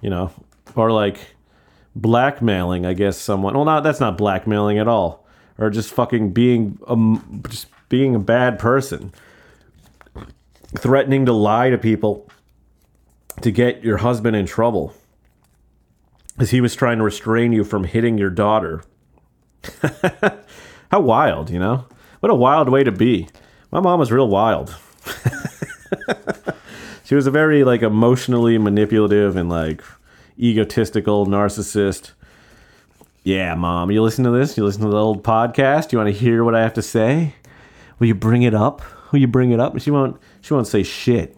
you 0.00 0.10
know, 0.10 0.32
or 0.74 0.90
like 0.90 1.36
blackmailing, 1.94 2.84
I 2.84 2.94
guess 2.94 3.16
someone. 3.16 3.54
Well, 3.54 3.64
not 3.64 3.84
that's 3.84 4.00
not 4.00 4.18
blackmailing 4.18 4.78
at 4.78 4.88
all 4.88 5.21
or 5.58 5.70
just 5.70 5.92
fucking 5.92 6.32
being 6.32 6.78
um 6.86 7.42
just 7.48 7.66
being 7.88 8.14
a 8.14 8.18
bad 8.18 8.58
person 8.58 9.12
threatening 10.76 11.26
to 11.26 11.32
lie 11.32 11.70
to 11.70 11.78
people 11.78 12.28
to 13.40 13.50
get 13.50 13.84
your 13.84 13.98
husband 13.98 14.36
in 14.36 14.46
trouble 14.46 14.94
as 16.38 16.50
he 16.50 16.60
was 16.60 16.74
trying 16.74 16.98
to 16.98 17.04
restrain 17.04 17.52
you 17.52 17.64
from 17.64 17.84
hitting 17.84 18.18
your 18.18 18.30
daughter. 18.30 18.82
How 20.90 21.00
wild, 21.00 21.50
you 21.50 21.58
know? 21.58 21.86
What 22.20 22.30
a 22.30 22.34
wild 22.34 22.68
way 22.68 22.84
to 22.84 22.92
be. 22.92 23.28
My 23.70 23.80
mom 23.80 23.98
was 23.98 24.12
real 24.12 24.28
wild. 24.28 24.76
she 27.04 27.14
was 27.14 27.26
a 27.26 27.30
very 27.30 27.64
like 27.64 27.82
emotionally 27.82 28.58
manipulative 28.58 29.36
and 29.36 29.48
like 29.48 29.82
egotistical 30.38 31.26
narcissist. 31.26 32.12
Yeah, 33.24 33.54
mom, 33.54 33.92
you 33.92 34.02
listen 34.02 34.24
to 34.24 34.30
this? 34.30 34.56
You 34.56 34.64
listen 34.64 34.82
to 34.82 34.88
the 34.88 34.96
old 34.96 35.22
podcast? 35.22 35.92
You 35.92 35.98
want 35.98 36.12
to 36.12 36.18
hear 36.18 36.42
what 36.42 36.56
I 36.56 36.62
have 36.62 36.74
to 36.74 36.82
say? 36.82 37.34
Will 37.98 38.08
you 38.08 38.16
bring 38.16 38.42
it 38.42 38.52
up? 38.54 38.82
Will 39.12 39.20
you 39.20 39.28
bring 39.28 39.52
it 39.52 39.60
up? 39.60 39.78
She 39.80 39.92
won't. 39.92 40.20
She 40.40 40.52
won't 40.52 40.66
say 40.66 40.82
shit. 40.82 41.36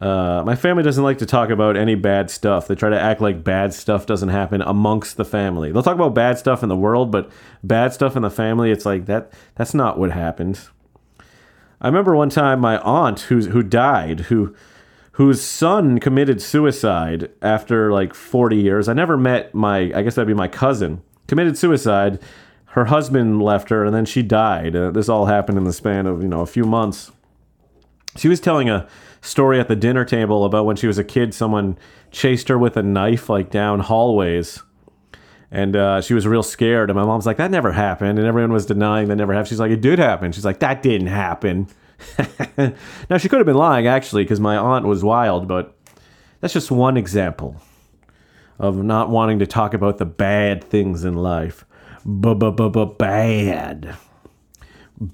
Uh, 0.00 0.42
my 0.44 0.56
family 0.56 0.82
doesn't 0.82 1.04
like 1.04 1.18
to 1.18 1.26
talk 1.26 1.50
about 1.50 1.76
any 1.76 1.94
bad 1.94 2.30
stuff. 2.30 2.66
They 2.66 2.74
try 2.74 2.88
to 2.90 2.98
act 2.98 3.20
like 3.20 3.44
bad 3.44 3.74
stuff 3.74 4.06
doesn't 4.06 4.30
happen 4.30 4.62
amongst 4.62 5.16
the 5.16 5.24
family. 5.24 5.70
They'll 5.70 5.82
talk 5.82 5.94
about 5.94 6.14
bad 6.14 6.38
stuff 6.38 6.62
in 6.62 6.68
the 6.68 6.76
world, 6.76 7.12
but 7.12 7.30
bad 7.62 7.92
stuff 7.92 8.16
in 8.16 8.22
the 8.22 8.30
family, 8.30 8.72
it's 8.72 8.86
like 8.86 9.06
that. 9.06 9.32
That's 9.54 9.74
not 9.74 9.98
what 9.98 10.10
happened. 10.10 10.60
I 11.80 11.86
remember 11.86 12.16
one 12.16 12.30
time 12.30 12.58
my 12.58 12.78
aunt 12.78 13.20
who 13.20 13.42
who 13.50 13.62
died, 13.62 14.20
who 14.20 14.56
whose 15.12 15.42
son 15.42 15.98
committed 15.98 16.40
suicide 16.40 17.30
after 17.42 17.92
like 17.92 18.14
40 18.14 18.56
years. 18.56 18.88
I 18.88 18.92
never 18.94 19.16
met 19.16 19.54
my. 19.54 19.92
I 19.94 20.02
guess 20.02 20.14
that'd 20.14 20.26
be 20.26 20.34
my 20.34 20.48
cousin. 20.48 21.02
Committed 21.28 21.56
suicide. 21.56 22.18
Her 22.66 22.86
husband 22.86 23.42
left 23.42 23.68
her, 23.68 23.84
and 23.84 23.94
then 23.94 24.06
she 24.06 24.22
died. 24.22 24.74
Uh, 24.74 24.90
this 24.90 25.08
all 25.08 25.26
happened 25.26 25.58
in 25.58 25.64
the 25.64 25.74
span 25.74 26.06
of 26.06 26.22
you 26.22 26.28
know 26.28 26.40
a 26.40 26.46
few 26.46 26.64
months. 26.64 27.12
She 28.16 28.28
was 28.28 28.40
telling 28.40 28.70
a 28.70 28.88
story 29.22 29.60
at 29.60 29.68
the 29.68 29.76
dinner 29.76 30.04
table 30.04 30.44
about 30.44 30.66
when 30.66 30.76
she 30.76 30.86
was 30.86 30.98
a 30.98 31.04
kid, 31.04 31.32
someone 31.32 31.78
chased 32.10 32.48
her 32.48 32.58
with 32.58 32.76
a 32.76 32.82
knife 32.82 33.30
like 33.30 33.50
down 33.50 33.80
hallways. 33.80 34.62
And 35.50 35.76
uh, 35.76 36.00
she 36.00 36.14
was 36.14 36.26
real 36.26 36.42
scared. 36.42 36.90
And 36.90 36.98
my 36.98 37.04
mom's 37.04 37.26
like, 37.26 37.36
that 37.36 37.50
never 37.50 37.72
happened. 37.72 38.18
And 38.18 38.26
everyone 38.26 38.52
was 38.52 38.66
denying 38.66 39.08
that 39.08 39.16
never 39.16 39.32
happened. 39.32 39.48
She's 39.48 39.60
like, 39.60 39.70
it 39.70 39.82
did 39.82 39.98
happen. 39.98 40.32
She's 40.32 40.44
like, 40.44 40.60
that 40.60 40.82
didn't 40.82 41.08
happen. 41.08 41.68
now, 43.10 43.18
she 43.18 43.28
could 43.28 43.38
have 43.38 43.46
been 43.46 43.56
lying, 43.56 43.86
actually, 43.86 44.24
because 44.24 44.40
my 44.40 44.56
aunt 44.56 44.86
was 44.86 45.02
wild, 45.04 45.48
but 45.48 45.76
that's 46.40 46.52
just 46.52 46.70
one 46.70 46.96
example 46.96 47.60
of 48.58 48.82
not 48.82 49.10
wanting 49.10 49.38
to 49.40 49.46
talk 49.46 49.74
about 49.74 49.98
the 49.98 50.06
bad 50.06 50.62
things 50.64 51.04
in 51.04 51.14
life. 51.14 51.64
Bad. 52.04 53.96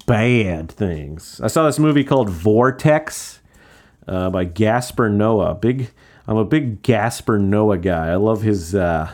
Bad 0.07 0.71
things. 0.71 1.41
I 1.43 1.47
saw 1.47 1.67
this 1.67 1.79
movie 1.79 2.05
called 2.05 2.29
Vortex 2.29 3.41
uh, 4.07 4.31
by 4.31 4.45
Gaspar 4.45 5.09
Noé. 5.11 5.61
Big, 5.61 5.91
I'm 6.27 6.37
a 6.37 6.45
big 6.45 6.83
Gaspar 6.83 7.39
Noé 7.39 7.81
guy. 7.81 8.09
I 8.09 8.17
love 8.17 8.43
his 8.43 8.75
uh, 8.75 9.11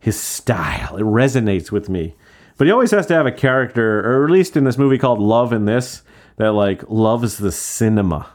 his 0.00 0.18
style. 0.18 0.96
It 0.96 1.02
resonates 1.02 1.70
with 1.70 1.88
me. 1.88 2.14
But 2.56 2.66
he 2.66 2.72
always 2.72 2.90
has 2.90 3.06
to 3.06 3.14
have 3.14 3.26
a 3.26 3.32
character, 3.32 4.00
or 4.00 4.24
at 4.24 4.30
least 4.30 4.56
in 4.56 4.64
this 4.64 4.78
movie 4.78 4.98
called 4.98 5.20
Love 5.20 5.52
in 5.52 5.64
This, 5.64 6.02
that 6.38 6.52
like 6.52 6.88
loves 6.88 7.36
the 7.36 7.52
cinema. 7.52 8.28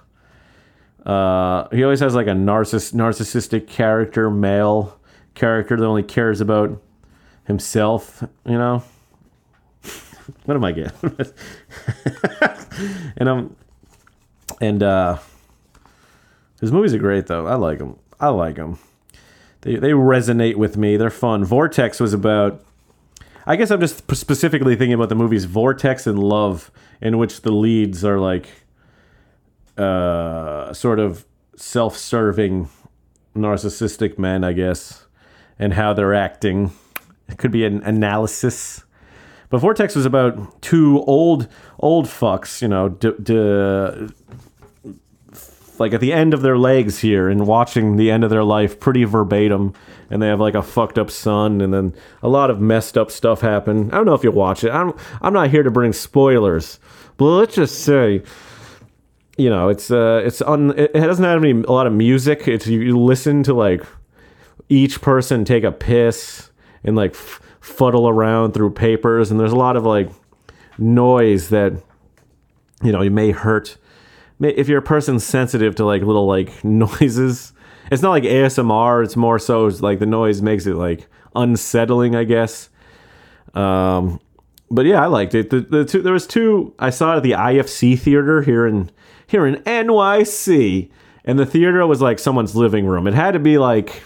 Uh, 1.06 1.68
he 1.70 1.84
always 1.84 2.00
has 2.00 2.16
like 2.16 2.28
a 2.28 2.32
narciss- 2.32 2.94
narcissistic 2.94 3.68
character, 3.68 4.30
male 4.30 4.98
character 5.34 5.76
that 5.76 5.86
only 5.86 6.04
cares 6.04 6.40
about 6.40 6.82
himself. 7.46 8.24
You 8.46 8.58
know. 8.58 8.84
what 10.46 10.56
am 10.56 10.64
I 10.64 10.72
getting? 10.72 10.94
and 13.18 13.30
I'm, 13.30 13.56
and 14.62 14.84
uh, 14.84 15.18
his 16.62 16.72
movies 16.72 16.94
are 16.94 17.00
great 17.00 17.28
though. 17.28 17.48
I 17.48 17.56
like 17.56 17.80
them. 17.80 17.98
I 18.20 18.30
like 18.30 18.56
them. 18.56 18.80
They 19.62 19.76
they 19.76 19.92
resonate 19.92 20.56
with 20.56 20.78
me. 20.78 20.98
They're 20.98 21.10
fun. 21.10 21.44
Vortex 21.44 22.00
was 22.00 22.14
about. 22.14 22.64
I 23.46 23.56
guess 23.56 23.72
I'm 23.72 23.82
just 23.82 24.10
specifically 24.16 24.76
thinking 24.76 24.94
about 24.94 25.10
the 25.10 25.16
movies 25.16 25.46
Vortex 25.46 26.08
and 26.08 26.18
Love, 26.20 26.72
in 27.02 27.18
which 27.18 27.42
the 27.42 27.52
leads 27.52 28.06
are 28.06 28.20
like, 28.20 28.48
uh, 29.78 30.72
sort 30.74 31.00
of 31.00 31.26
self-serving, 31.56 32.70
narcissistic 33.36 34.18
men, 34.18 34.44
I 34.44 34.54
guess, 34.54 35.06
and 35.60 35.74
how 35.74 35.94
they're 35.94 36.14
acting. 36.14 36.72
It 37.28 37.38
could 37.38 37.52
be 37.52 37.66
an 37.66 37.82
analysis. 37.84 38.84
But 39.50 39.60
Vortex 39.60 39.96
was 39.96 40.06
about 40.06 40.62
two 40.62 41.04
old 41.04 41.48
old 41.80 42.06
fucks, 42.06 42.62
you 42.62 42.68
know, 42.68 42.90
d- 42.90 43.14
d- 43.22 44.14
like 45.80 45.94
at 45.94 46.01
the 46.01 46.13
end 46.13 46.34
of 46.34 46.42
their 46.42 46.58
legs 46.58 47.00
here 47.00 47.30
and 47.30 47.48
watching 47.48 47.96
the 47.96 48.12
end 48.12 48.24
of 48.24 48.30
their 48.30 48.44
life 48.44 48.80
pretty 48.80 49.03
verbatim 49.03 49.74
and 50.10 50.22
they 50.22 50.27
have 50.27 50.39
like 50.39 50.56
a 50.56 50.62
fucked 50.62 50.98
up 50.98 51.10
son 51.10 51.62
and 51.62 51.74
then 51.74 51.94
a 52.22 52.30
lot 52.30 52.50
of 52.50 52.60
messed 52.60 52.98
up 52.98 53.10
stuff 53.10 53.42
happen 53.42 53.92
i 53.92 53.96
don't 53.96 54.06
know 54.06 54.13
if 54.13 54.24
you'll 54.24 54.34
watch 54.34 54.63
it. 54.63 54.70
I'm 54.72 54.94
i'm 55.22 55.34
not 55.34 55.50
here 55.50 55.63
to 55.63 55.72
bring 55.72 55.94
spoilers 55.94 56.80
but 57.18 57.25
let's 57.25 57.56
just 57.56 57.84
say 57.84 58.24
you 59.38 59.50
know 59.50 59.70
it's 59.70 59.92
uh 59.92 60.22
it's 60.24 60.42
on 60.42 60.77
it 60.77 60.94
doesn't 60.94 61.25
have 61.25 61.44
any 61.44 61.51
a 61.51 61.72
lot 61.72 61.88
of 61.88 61.94
music. 61.94 62.48
It's 62.48 62.68
you, 62.68 62.82
you 62.82 63.00
listen 63.00 63.44
to 63.44 63.53
like 63.53 63.84
each 64.70 65.01
person 65.01 65.46
take 65.46 65.63
a 65.63 65.72
piss 65.72 66.51
and 66.84 66.96
like 66.96 67.12
f- 67.12 67.42
fuddle 67.60 68.08
around 68.08 68.53
through 68.53 68.72
papers 68.72 69.32
and 69.32 69.39
there's 69.39 69.51
a 69.51 69.58
lot 69.58 69.75
of 69.75 69.84
like 69.86 70.10
noise 70.77 71.50
that 71.50 71.74
you 72.84 72.92
know 72.92 73.01
you 73.01 73.12
may 73.12 73.32
hurt 73.32 73.77
if 74.46 74.68
you're 74.68 74.80
a 74.80 74.84
person 74.84 75.20
sensitive 75.20 75.76
to 75.76 75.86
like 75.86 76.02
little 76.02 76.28
like 76.28 76.64
noises, 76.66 77.54
it's 77.92 78.02
not 78.02 78.12
like 78.12 78.24
ASMR. 78.24 79.04
It's 79.04 79.16
more 79.16 79.40
so 79.40 79.66
like 79.66 80.00
the 80.00 80.06
noise 80.06 80.42
makes 80.42 80.66
it 80.66 80.76
like 80.76 81.08
unsettling, 81.36 82.16
I 82.16 82.24
guess. 82.24 82.70
Um, 83.54 84.20
but 84.72 84.86
yeah, 84.86 85.04
I 85.04 85.06
liked 85.06 85.36
it. 85.36 85.50
The, 85.50 85.62
the 85.62 85.86
two, 85.86 86.02
there 86.02 86.14
was 86.14 86.26
two. 86.26 86.74
I 86.80 86.90
saw 86.90 87.14
it 87.14 87.18
at 87.18 87.24
the 87.24 87.32
IFC 87.32 88.00
theater 88.00 88.42
here 88.42 88.66
in 88.66 88.90
here 89.28 89.46
in 89.46 89.56
NYC, 89.64 90.90
and 91.26 91.38
the 91.38 91.46
theater 91.46 91.86
was 91.86 92.02
like 92.02 92.20
someone's 92.20 92.56
living 92.56 92.86
room. 92.86 93.08
It 93.08 93.14
had 93.14 93.32
to 93.32 93.40
be 93.40 93.58
like 93.58 94.04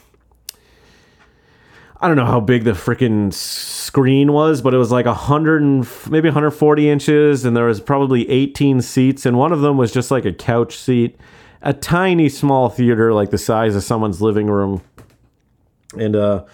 I 2.00 2.08
don't 2.08 2.18
know 2.18 2.25
how 2.25 2.39
big 2.39 2.63
the 2.63 2.72
freaking 2.72 3.34
screen 3.34 4.32
was, 4.32 4.62
but 4.62 4.74
it 4.74 4.77
was 4.77 4.92
like 4.92 5.08
100 5.08 5.62
and 5.63 5.88
maybe 6.12 6.27
140 6.27 6.89
inches, 6.89 7.44
and 7.44 7.58
there 7.58 7.66
was 7.66 7.82
probably 7.82 8.30
18 8.30 8.82
seats, 8.82 9.25
and 9.25 9.38
one 9.38 9.51
of 9.51 9.62
them 9.62 9.77
was 9.77 9.92
just 9.92 10.12
like 10.12 10.24
a 10.24 10.34
couch 10.34 10.77
seat, 10.77 11.18
a 11.63 11.74
tiny 11.74 12.30
small 12.30 12.70
theater 12.70 13.13
like 13.13 13.32
the 13.32 13.38
size 13.38 13.75
of 13.75 13.84
someone's 13.84 14.22
living 14.22 14.46
room, 14.46 14.82
and 15.98 16.16
uh, 16.16 16.46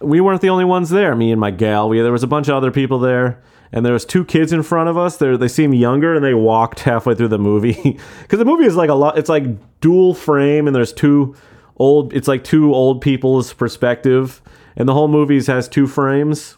we 0.00 0.20
weren't 0.20 0.40
the 0.40 0.50
only 0.50 0.64
ones 0.64 0.90
there. 0.90 1.16
Me 1.16 1.32
and 1.32 1.40
my 1.40 1.50
gal, 1.50 1.88
we 1.88 2.00
there 2.00 2.12
was 2.12 2.22
a 2.22 2.28
bunch 2.28 2.46
of 2.46 2.54
other 2.54 2.70
people 2.70 3.00
there, 3.00 3.42
and 3.72 3.84
there 3.84 3.92
was 3.92 4.04
two 4.04 4.24
kids 4.24 4.52
in 4.52 4.62
front 4.62 4.88
of 4.88 4.96
us. 4.96 5.16
They 5.16 5.36
they 5.36 5.48
seemed 5.48 5.74
younger, 5.74 6.14
and 6.14 6.24
they 6.24 6.34
walked 6.34 6.80
halfway 6.80 7.16
through 7.16 7.28
the 7.28 7.38
movie 7.38 7.98
because 8.22 8.38
the 8.38 8.44
movie 8.44 8.66
is 8.66 8.76
like 8.76 8.90
a 8.90 8.94
lot. 8.94 9.18
It's 9.18 9.28
like 9.28 9.44
dual 9.80 10.14
frame, 10.14 10.68
and 10.68 10.76
there's 10.76 10.92
two 10.92 11.34
old. 11.82 12.12
It's 12.12 12.28
like 12.28 12.44
two 12.44 12.74
old 12.74 13.00
people's 13.00 13.52
perspective 13.52 14.40
and 14.76 14.88
the 14.88 14.94
whole 14.94 15.08
movies 15.08 15.46
has 15.46 15.68
two 15.68 15.86
frames. 15.86 16.56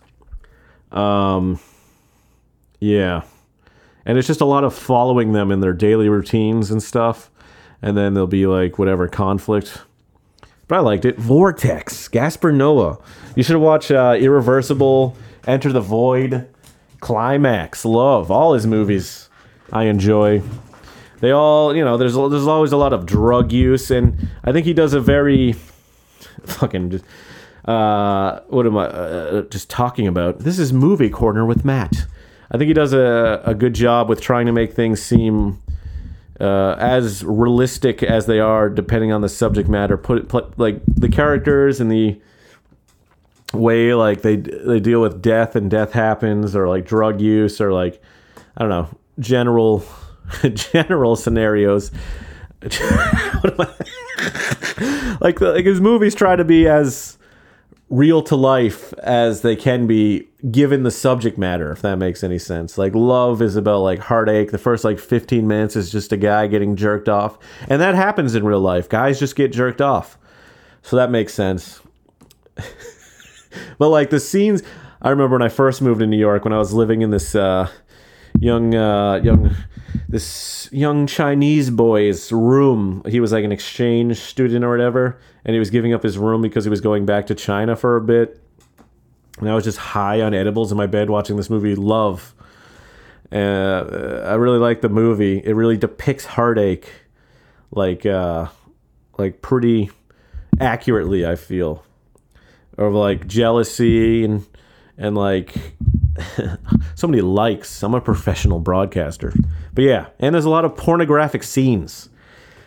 Um, 0.93 1.59
yeah, 2.81 3.23
and 4.07 4.19
it's 4.19 4.27
just 4.27 4.41
a 4.41 4.47
lot 4.47 4.65
of 4.65 4.75
following 4.75 5.33
them 5.33 5.51
in 5.51 5.61
their 5.61 5.73
daily 5.73 6.09
routines 6.09 6.71
and 6.71 6.83
stuff, 6.83 7.31
and 7.83 7.97
then 7.97 8.15
there'll 8.15 8.27
be 8.27 8.47
like 8.47 8.79
whatever 8.79 9.09
conflict. 9.09 9.83
But 10.69 10.79
I 10.79 10.81
liked 10.81 11.05
it. 11.05 11.19
Vortex, 11.19 12.09
Gaspar 12.09 12.53
Noé 12.53 13.01
You 13.37 13.43
should 13.43 13.57
watch 13.57 13.91
uh, 13.91 14.17
Irreversible, 14.19 15.17
Enter 15.47 15.73
the 15.73 15.81
Void, 15.81 16.49
Climax, 17.01 17.85
Love. 17.85 18.31
All 18.31 18.55
his 18.55 18.67
movies 18.67 19.29
I 19.73 19.85
enjoy. 19.85 20.43
They 21.25 21.31
all, 21.31 21.75
you 21.75 21.83
know, 21.83 21.97
there's 21.97 22.13
there's 22.13 22.47
always 22.47 22.73
a 22.73 22.77
lot 22.77 22.93
of 22.93 23.07
drug 23.07 23.51
use, 23.51 23.91
and 23.91 24.29
I 24.45 24.53
think 24.53 24.67
he 24.67 24.75
does 24.75 24.93
a 24.93 25.01
very 25.01 25.53
fucking 26.45 26.91
just 26.91 27.05
uh, 27.65 28.41
what 28.49 28.67
am 28.67 28.77
I 28.77 28.85
uh, 28.85 29.43
just 29.45 29.71
talking 29.71 30.07
about? 30.07 30.41
This 30.41 30.59
is 30.59 30.75
movie 30.75 31.09
corner 31.09 31.47
with 31.47 31.65
Matt. 31.65 32.05
I 32.51 32.59
think 32.59 32.69
he 32.69 32.75
does 32.75 32.93
a, 32.93 33.41
a 33.43 33.55
good 33.55 33.73
job 33.73 34.11
with 34.11 34.21
trying 34.21 34.45
to 34.45 34.53
make 34.53 34.75
things 34.75 35.01
seem 35.01 35.63
uh, 36.41 36.75
as 36.79 37.25
realistic 37.25 38.03
as 38.03 38.27
they 38.27 38.39
are, 38.39 38.69
depending 38.69 39.11
on 39.11 39.23
the 39.23 39.31
subject 39.31 39.67
matter. 39.67 39.97
Put, 39.97 40.29
put 40.29 40.59
like 40.59 40.83
the 40.87 41.09
characters 41.09 41.81
and 41.81 41.91
the 41.91 42.21
way 43.55 43.95
like 43.95 44.21
they 44.21 44.37
they 44.37 44.79
deal 44.79 45.01
with 45.01 45.23
death 45.23 45.57
and 45.57 45.71
death 45.71 45.93
happens, 45.93 46.55
or 46.55 46.69
like 46.69 46.85
drug 46.85 47.23
use, 47.23 47.63
or 47.63 47.73
like 47.73 48.03
I 48.59 48.61
don't 48.61 48.69
know 48.69 48.89
general 49.19 49.83
general 50.55 51.17
scenarios. 51.17 51.91
like, 55.21 55.41
like 55.41 55.65
his 55.65 55.81
movies 55.81 56.15
try 56.15 56.37
to 56.37 56.45
be 56.45 56.67
as 56.67 57.19
real 57.91 58.23
to 58.23 58.35
life 58.35 58.95
as 58.95 59.43
they 59.43 59.55
can 59.55 59.87
be 59.87 60.27
given 60.51 60.83
the 60.83 60.91
subject 60.91 61.37
matter 61.37 61.71
if 61.71 61.83
that 61.83 61.97
makes 61.97 62.25
any 62.25 62.39
sense. 62.39 62.79
Like 62.79 62.95
love 62.95 63.43
is 63.43 63.57
about 63.57 63.81
like 63.81 63.99
heartache. 63.99 64.51
The 64.51 64.59
first 64.59 64.85
like 64.85 64.99
15 64.99 65.47
minutes 65.47 65.77
is 65.77 65.93
just 65.93 66.13
a 66.13 66.17
guy 66.17 66.47
getting 66.47 66.77
jerked 66.77 67.09
off. 67.09 67.39
And 67.69 67.81
that 67.83 67.95
happens 67.95 68.35
in 68.35 68.45
real 68.45 68.61
life. 68.61 68.89
Guys 68.89 69.21
just 69.21 69.37
get 69.37 69.53
jerked 69.53 69.83
off. 69.83 70.19
So 70.83 70.97
that 70.97 71.11
makes 71.11 71.35
sense. 71.35 71.81
But 73.79 73.89
like 73.91 74.11
the 74.11 74.21
scenes 74.21 74.63
i 75.03 75.11
remember 75.11 75.35
when 75.35 75.43
i 75.43 75.49
first 75.49 75.83
moved 75.83 76.01
to 76.01 76.07
new 76.07 76.19
york 76.19 76.45
when 76.45 76.53
i 76.53 76.59
was 76.59 76.73
living 76.73 77.03
in 77.03 77.11
this 77.11 77.35
uh 77.35 77.69
young 78.39 78.75
uh 78.75 79.17
young 79.17 79.55
this 80.09 80.69
young 80.73 81.07
chinese 81.07 81.71
boy's 81.71 82.31
room. 82.33 83.03
He 83.09 83.21
was 83.21 83.33
like 83.33 83.45
an 83.45 83.53
exchange 83.53 84.19
student 84.19 84.65
or 84.65 84.71
whatever 84.71 85.19
and 85.45 85.55
he 85.55 85.59
was 85.59 85.71
giving 85.71 85.93
up 85.93 86.03
his 86.03 86.19
room 86.19 86.43
because 86.43 86.65
he 86.65 86.71
was 86.71 86.81
going 86.81 87.07
back 87.07 87.27
to 87.29 87.35
china 87.35 87.77
for 87.77 87.97
a 87.97 88.01
bit. 88.01 88.41
And 89.39 89.49
i 89.49 89.55
was 89.55 89.65
just 89.65 89.79
high 89.79 90.21
on 90.21 90.35
edibles 90.35 90.71
in 90.71 90.79
my 90.79 90.87
bed 90.87 91.11
watching 91.11 91.37
this 91.37 91.51
movie 91.51 91.75
love. 91.75 92.35
Uh, 93.33 94.25
i 94.27 94.35
really 94.35 94.59
like 94.59 94.81
the 94.81 94.89
movie. 94.89 95.43
It 95.45 95.55
really 95.55 95.77
depicts 95.77 96.25
heartache 96.25 96.91
like 97.75 98.07
uh 98.07 98.47
like 99.19 99.43
pretty 99.43 99.91
accurately 100.61 101.27
i 101.27 101.35
feel 101.35 101.85
of 102.79 102.93
like 102.93 103.27
jealousy 103.27 104.25
and 104.25 104.47
and 104.97 105.17
like 105.17 105.55
so 106.95 107.07
many 107.07 107.23
likes. 107.23 107.83
I'm 107.83 107.95
a 107.95 108.01
professional 108.01 108.61
broadcaster. 108.61 109.33
But 109.73 109.83
yeah, 109.83 110.07
and 110.19 110.35
there's 110.35 110.45
a 110.45 110.51
lot 110.51 110.65
of 110.65 110.77
pornographic 110.77 111.43
scenes. 111.43 112.09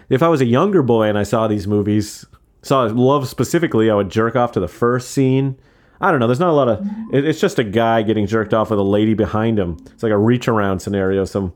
If 0.09 0.23
I 0.23 0.27
was 0.27 0.41
a 0.41 0.45
younger 0.45 0.83
boy 0.83 1.07
and 1.07 1.17
I 1.17 1.23
saw 1.23 1.47
these 1.47 1.67
movies, 1.67 2.25
saw 2.61 2.83
Love 2.83 3.27
specifically, 3.27 3.89
I 3.89 3.95
would 3.95 4.09
jerk 4.09 4.35
off 4.35 4.51
to 4.53 4.59
the 4.59 4.67
first 4.67 5.11
scene. 5.11 5.57
I 5.99 6.11
don't 6.11 6.19
know. 6.19 6.27
There's 6.27 6.39
not 6.39 6.49
a 6.49 6.53
lot 6.53 6.69
of. 6.69 6.87
It's 7.11 7.39
just 7.39 7.57
a 7.57 7.63
guy 7.63 8.03
getting 8.03 8.27
jerked 8.27 8.53
off 8.53 8.69
with 8.69 8.79
a 8.79 8.83
lady 8.83 9.15
behind 9.15 9.57
him. 9.57 9.77
It's 9.87 10.03
like 10.03 10.11
a 10.11 10.17
reach 10.17 10.47
around 10.47 10.79
scenario. 10.79 11.25
Some 11.25 11.53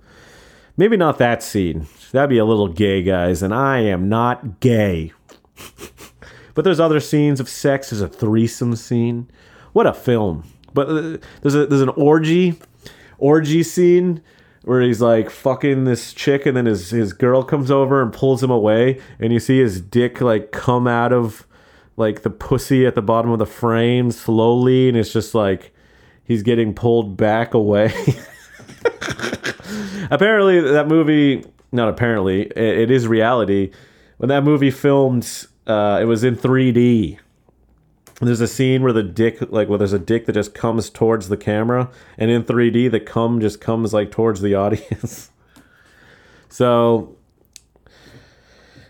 maybe 0.78 0.98
not 0.98 1.20
that 1.20 1.44
scene. 1.44 1.86
That'd 2.12 2.30
be 2.30 2.40
a 2.40 2.46
little 2.46 2.68
gay, 2.68 3.04
guys. 3.04 3.44
And 3.44 3.54
I 3.54 3.80
am 3.80 4.10
not 4.10 4.60
gay. 4.60 5.14
but 6.56 6.64
there's 6.64 6.80
other 6.80 7.00
scenes 7.00 7.40
of 7.40 7.48
sex. 7.48 7.92
There's 7.92 8.02
a 8.02 8.08
threesome 8.08 8.76
scene. 8.76 9.30
What 9.74 9.88
a 9.88 9.94
film! 9.94 10.44
But 10.74 10.90
uh, 10.90 11.18
there's 11.42 11.56
a 11.56 11.66
there's 11.66 11.82
an 11.82 11.90
orgy 11.90 12.60
orgy 13.18 13.64
scene 13.64 14.22
where 14.64 14.82
he's 14.82 15.02
like 15.02 15.30
fucking 15.30 15.86
this 15.86 16.14
chick 16.14 16.46
and 16.46 16.56
then 16.56 16.66
his 16.66 16.92
his 16.92 17.14
girl 17.14 17.44
comes 17.44 17.72
over 17.72 18.02
and 18.02 18.14
pulls 18.14 18.44
him 18.44 18.52
away 18.52 19.00
and 19.20 19.34
you 19.34 19.40
see 19.40 19.60
his 19.60 19.82
dick 19.82 20.22
like 20.22 20.52
come 20.52 20.88
out 20.88 21.12
of 21.12 21.48
like 21.98 22.22
the 22.22 22.30
pussy 22.30 22.86
at 22.86 22.96
the 22.96 23.02
bottom 23.02 23.32
of 23.32 23.40
the 23.40 23.46
frame 23.46 24.12
slowly 24.12 24.88
and 24.88 24.98
it's 24.98 25.14
just 25.14 25.34
like 25.34 25.74
he's 26.24 26.44
getting 26.44 26.74
pulled 26.74 27.18
back 27.18 27.54
away. 27.54 27.88
apparently 30.12 30.60
that 30.60 30.88
movie 30.88 31.44
not 31.72 31.88
apparently 31.90 32.44
it, 32.44 32.58
it 32.58 32.92
is 32.92 33.08
reality. 33.08 33.72
When 34.18 34.30
that 34.30 34.44
movie 34.44 34.72
filmed 34.72 35.48
uh, 35.66 36.00
it 36.02 36.06
was 36.06 36.24
in 36.24 36.36
3D 36.36 37.18
there's 38.28 38.42
a 38.42 38.48
scene 38.48 38.84
where 38.84 38.94
the 38.94 39.04
dick 39.04 39.42
like 39.52 39.68
where 39.68 39.78
there's 39.78 39.94
a 39.94 40.00
dick 40.00 40.26
that 40.28 40.34
just 40.34 40.54
comes 40.54 40.90
towards 40.90 41.28
the 41.30 41.38
camera 41.38 41.90
and 42.18 42.30
in 42.30 42.44
3d 42.44 42.92
the 42.92 43.00
cum 43.00 43.40
just 43.40 43.60
comes 43.60 43.94
like 43.94 44.12
towards 44.12 44.42
the 44.42 44.56
audience. 44.64 45.32
So 46.50 47.16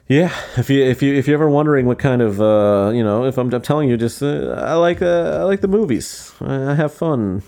yeah 0.08 0.36
if 0.58 0.70
you 0.70 0.84
if 0.84 1.02
you 1.02 1.14
if 1.14 1.28
you're 1.28 1.38
ever 1.38 1.50
wondering 1.50 1.86
what 1.86 1.98
kind 1.98 2.22
of 2.22 2.42
uh 2.42 2.92
you 2.94 3.02
know 3.02 3.24
if 3.24 3.38
i'm, 3.38 3.54
I'm 3.54 3.62
telling 3.62 3.88
you 3.88 3.96
just 3.96 4.22
uh, 4.22 4.50
i 4.58 4.74
like 4.74 5.02
uh, 5.02 5.38
i 5.40 5.44
like 5.44 5.62
the 5.62 5.70
movies. 5.70 6.34
I, 6.42 6.72
I 6.72 6.76
have 6.76 6.94
fun 6.94 7.44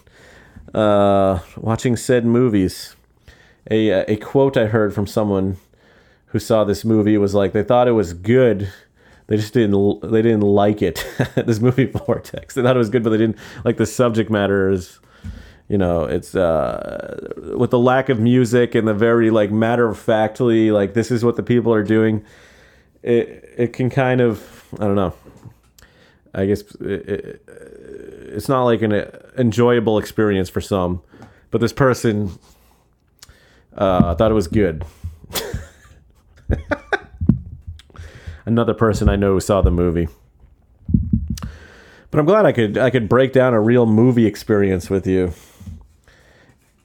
uh 0.73 1.39
watching 1.57 1.97
said 1.97 2.25
movies. 2.25 2.95
A 3.69 3.89
a 4.11 4.15
quote 4.17 4.55
i 4.55 4.67
heard 4.67 4.93
from 4.93 5.07
someone 5.07 5.57
who 6.27 6.39
saw 6.39 6.63
this 6.63 6.85
movie 6.85 7.17
was 7.17 7.35
like 7.35 7.51
they 7.51 7.63
thought 7.63 7.87
it 7.87 7.91
was 7.91 8.13
good 8.13 8.71
they 9.27 9.37
just 9.37 9.53
didn't 9.53 10.01
they 10.11 10.21
didn't 10.21 10.41
like 10.41 10.81
it 10.81 11.05
this 11.35 11.59
movie 11.59 11.85
vortex. 11.85 12.55
They 12.55 12.61
thought 12.61 12.75
it 12.75 12.79
was 12.79 12.89
good 12.89 13.03
but 13.03 13.11
they 13.11 13.17
didn't 13.17 13.37
like 13.63 13.77
the 13.77 13.85
subject 13.85 14.29
matter 14.29 14.69
is 14.69 14.99
you 15.69 15.77
know 15.77 16.03
it's 16.03 16.35
uh 16.35 17.29
with 17.57 17.71
the 17.71 17.79
lack 17.79 18.09
of 18.09 18.19
music 18.19 18.75
and 18.75 18.87
the 18.87 18.93
very 18.93 19.29
like 19.29 19.51
matter 19.51 19.87
of 19.87 19.97
factly 19.97 20.71
like 20.71 20.93
this 20.93 21.09
is 21.09 21.23
what 21.23 21.35
the 21.35 21.43
people 21.43 21.73
are 21.73 21.83
doing 21.83 22.23
it 23.01 23.53
it 23.57 23.73
can 23.73 23.89
kind 23.89 24.21
of 24.21 24.65
i 24.79 24.83
don't 24.85 24.95
know. 24.95 25.13
I 26.35 26.47
guess 26.47 26.61
it, 26.61 27.09
it, 27.09 27.43
it's 27.47 28.49
not 28.49 28.63
like 28.63 28.81
an 28.81 28.91
enjoyable 29.37 29.99
experience 29.99 30.49
for 30.49 30.61
some 30.61 31.01
but 31.51 31.61
this 31.61 31.73
person 31.73 32.31
uh 33.77 34.15
thought 34.15 34.31
it 34.31 34.35
was 34.35 34.47
good 34.47 34.83
another 38.45 38.73
person 38.73 39.09
I 39.09 39.15
know 39.15 39.33
who 39.33 39.39
saw 39.39 39.61
the 39.61 39.71
movie. 39.71 40.07
But 42.11 42.19
I'm 42.19 42.25
glad 42.25 42.45
I 42.45 42.51
could 42.51 42.77
I 42.77 42.89
could 42.89 43.09
break 43.09 43.33
down 43.33 43.53
a 43.53 43.59
real 43.59 43.85
movie 43.85 44.25
experience 44.27 44.89
with 44.89 45.07
you. 45.07 45.33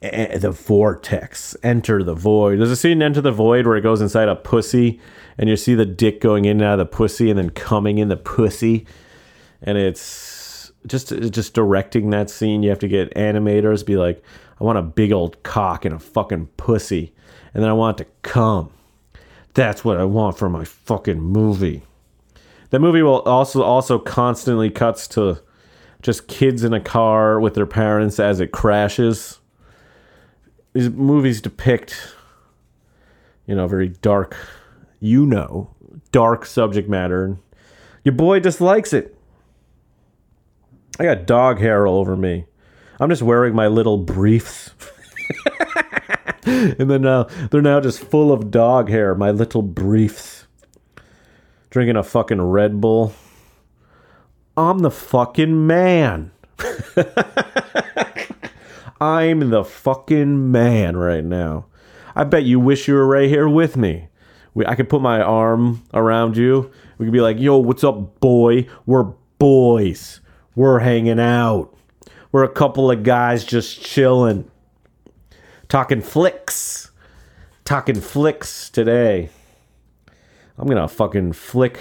the 0.01 0.51
vortex, 0.51 1.57
enter 1.61 2.01
the 2.03 2.15
void. 2.15 2.59
There's 2.59 2.71
a 2.71 2.75
scene 2.75 3.01
Enter 3.01 3.21
the 3.21 3.31
Void 3.31 3.67
where 3.67 3.75
it 3.75 3.81
goes 3.81 3.99
inside 3.99 4.29
a 4.29 4.35
pussy, 4.35 4.99
and 5.37 5.49
you 5.49 5.57
see 5.57 5.75
the 5.75 5.85
dick 5.85 6.21
going 6.21 6.45
in 6.45 6.57
and 6.57 6.63
out 6.63 6.79
of 6.79 6.79
the 6.79 6.85
pussy, 6.85 7.29
and 7.29 7.37
then 7.37 7.49
coming 7.49 7.97
in 7.97 8.07
the 8.07 8.17
pussy, 8.17 8.87
and 9.61 9.77
it's 9.77 10.71
just 10.87 11.09
just 11.31 11.53
directing 11.53 12.09
that 12.11 12.29
scene. 12.29 12.63
You 12.63 12.69
have 12.69 12.79
to 12.79 12.87
get 12.87 13.13
animators 13.13 13.85
be 13.85 13.97
like, 13.97 14.23
I 14.59 14.63
want 14.63 14.77
a 14.77 14.83
big 14.83 15.11
old 15.11 15.43
cock 15.43 15.83
and 15.83 15.93
a 15.93 15.99
fucking 15.99 16.47
pussy, 16.57 17.13
and 17.53 17.61
then 17.61 17.69
I 17.69 17.73
want 17.73 17.99
it 17.99 18.05
to 18.05 18.09
come 18.21 18.71
that's 19.53 19.83
what 19.83 19.97
I 19.97 20.03
want 20.05 20.37
for 20.37 20.49
my 20.49 20.63
fucking 20.63 21.21
movie. 21.21 21.83
The 22.69 22.79
movie 22.79 23.01
will 23.01 23.21
also 23.21 23.63
also 23.63 23.97
constantly 23.97 24.69
cuts 24.69 25.07
to 25.09 25.39
just 26.01 26.27
kids 26.27 26.63
in 26.63 26.73
a 26.73 26.79
car 26.79 27.39
with 27.39 27.55
their 27.55 27.65
parents 27.65 28.19
as 28.19 28.39
it 28.39 28.51
crashes. 28.51 29.39
These 30.73 30.89
movies 30.91 31.41
depict, 31.41 32.13
you 33.47 33.55
know, 33.55 33.67
very 33.67 33.89
dark, 33.89 34.37
you 34.99 35.25
know, 35.25 35.75
dark 36.11 36.45
subject 36.45 36.87
matter. 36.87 37.37
Your 38.03 38.13
boy 38.13 38.39
dislikes 38.39 38.93
it. 38.93 39.15
I 40.99 41.05
got 41.05 41.25
dog 41.25 41.59
hair 41.59 41.87
all 41.87 41.97
over 41.97 42.15
me. 42.15 42.45
I'm 42.99 43.09
just 43.09 43.21
wearing 43.21 43.55
my 43.55 43.67
little 43.67 43.97
briefs. 43.97 44.71
and 46.79 46.89
then 46.89 47.03
now 47.03 47.25
they're 47.51 47.61
now 47.61 47.79
just 47.79 47.99
full 47.99 48.31
of 48.31 48.49
dog 48.49 48.89
hair. 48.89 49.13
My 49.13 49.29
little 49.29 49.61
briefs. 49.61 50.47
Drinking 51.69 51.95
a 51.95 52.03
fucking 52.03 52.41
Red 52.41 52.81
Bull. 52.81 53.13
I'm 54.57 54.79
the 54.79 54.89
fucking 54.89 55.67
man. 55.67 56.31
I'm 58.99 59.51
the 59.51 59.63
fucking 59.63 60.51
man 60.51 60.97
right 60.97 61.23
now. 61.23 61.67
I 62.15 62.23
bet 62.23 62.43
you 62.43 62.59
wish 62.59 62.87
you 62.87 62.95
were 62.95 63.05
right 63.05 63.29
here 63.29 63.47
with 63.47 63.77
me. 63.77 64.07
We, 64.55 64.65
I 64.65 64.73
could 64.73 64.89
put 64.89 65.03
my 65.03 65.21
arm 65.21 65.83
around 65.93 66.35
you. 66.35 66.71
We 66.97 67.05
could 67.05 67.13
be 67.13 67.21
like, 67.21 67.39
yo, 67.39 67.57
what's 67.57 67.83
up, 67.83 68.19
boy? 68.19 68.67
We're 68.87 69.13
boys. 69.37 70.19
We're 70.55 70.79
hanging 70.79 71.19
out. 71.19 71.75
We're 72.31 72.43
a 72.43 72.49
couple 72.49 72.89
of 72.89 73.03
guys 73.03 73.45
just 73.45 73.81
chilling 73.83 74.49
talking 75.69 76.01
flicks. 76.01 76.91
Talking 77.63 78.01
flicks 78.01 78.69
today. 78.69 79.29
I'm 80.57 80.67
gonna 80.67 80.87
fucking 80.87 81.33
flick 81.33 81.79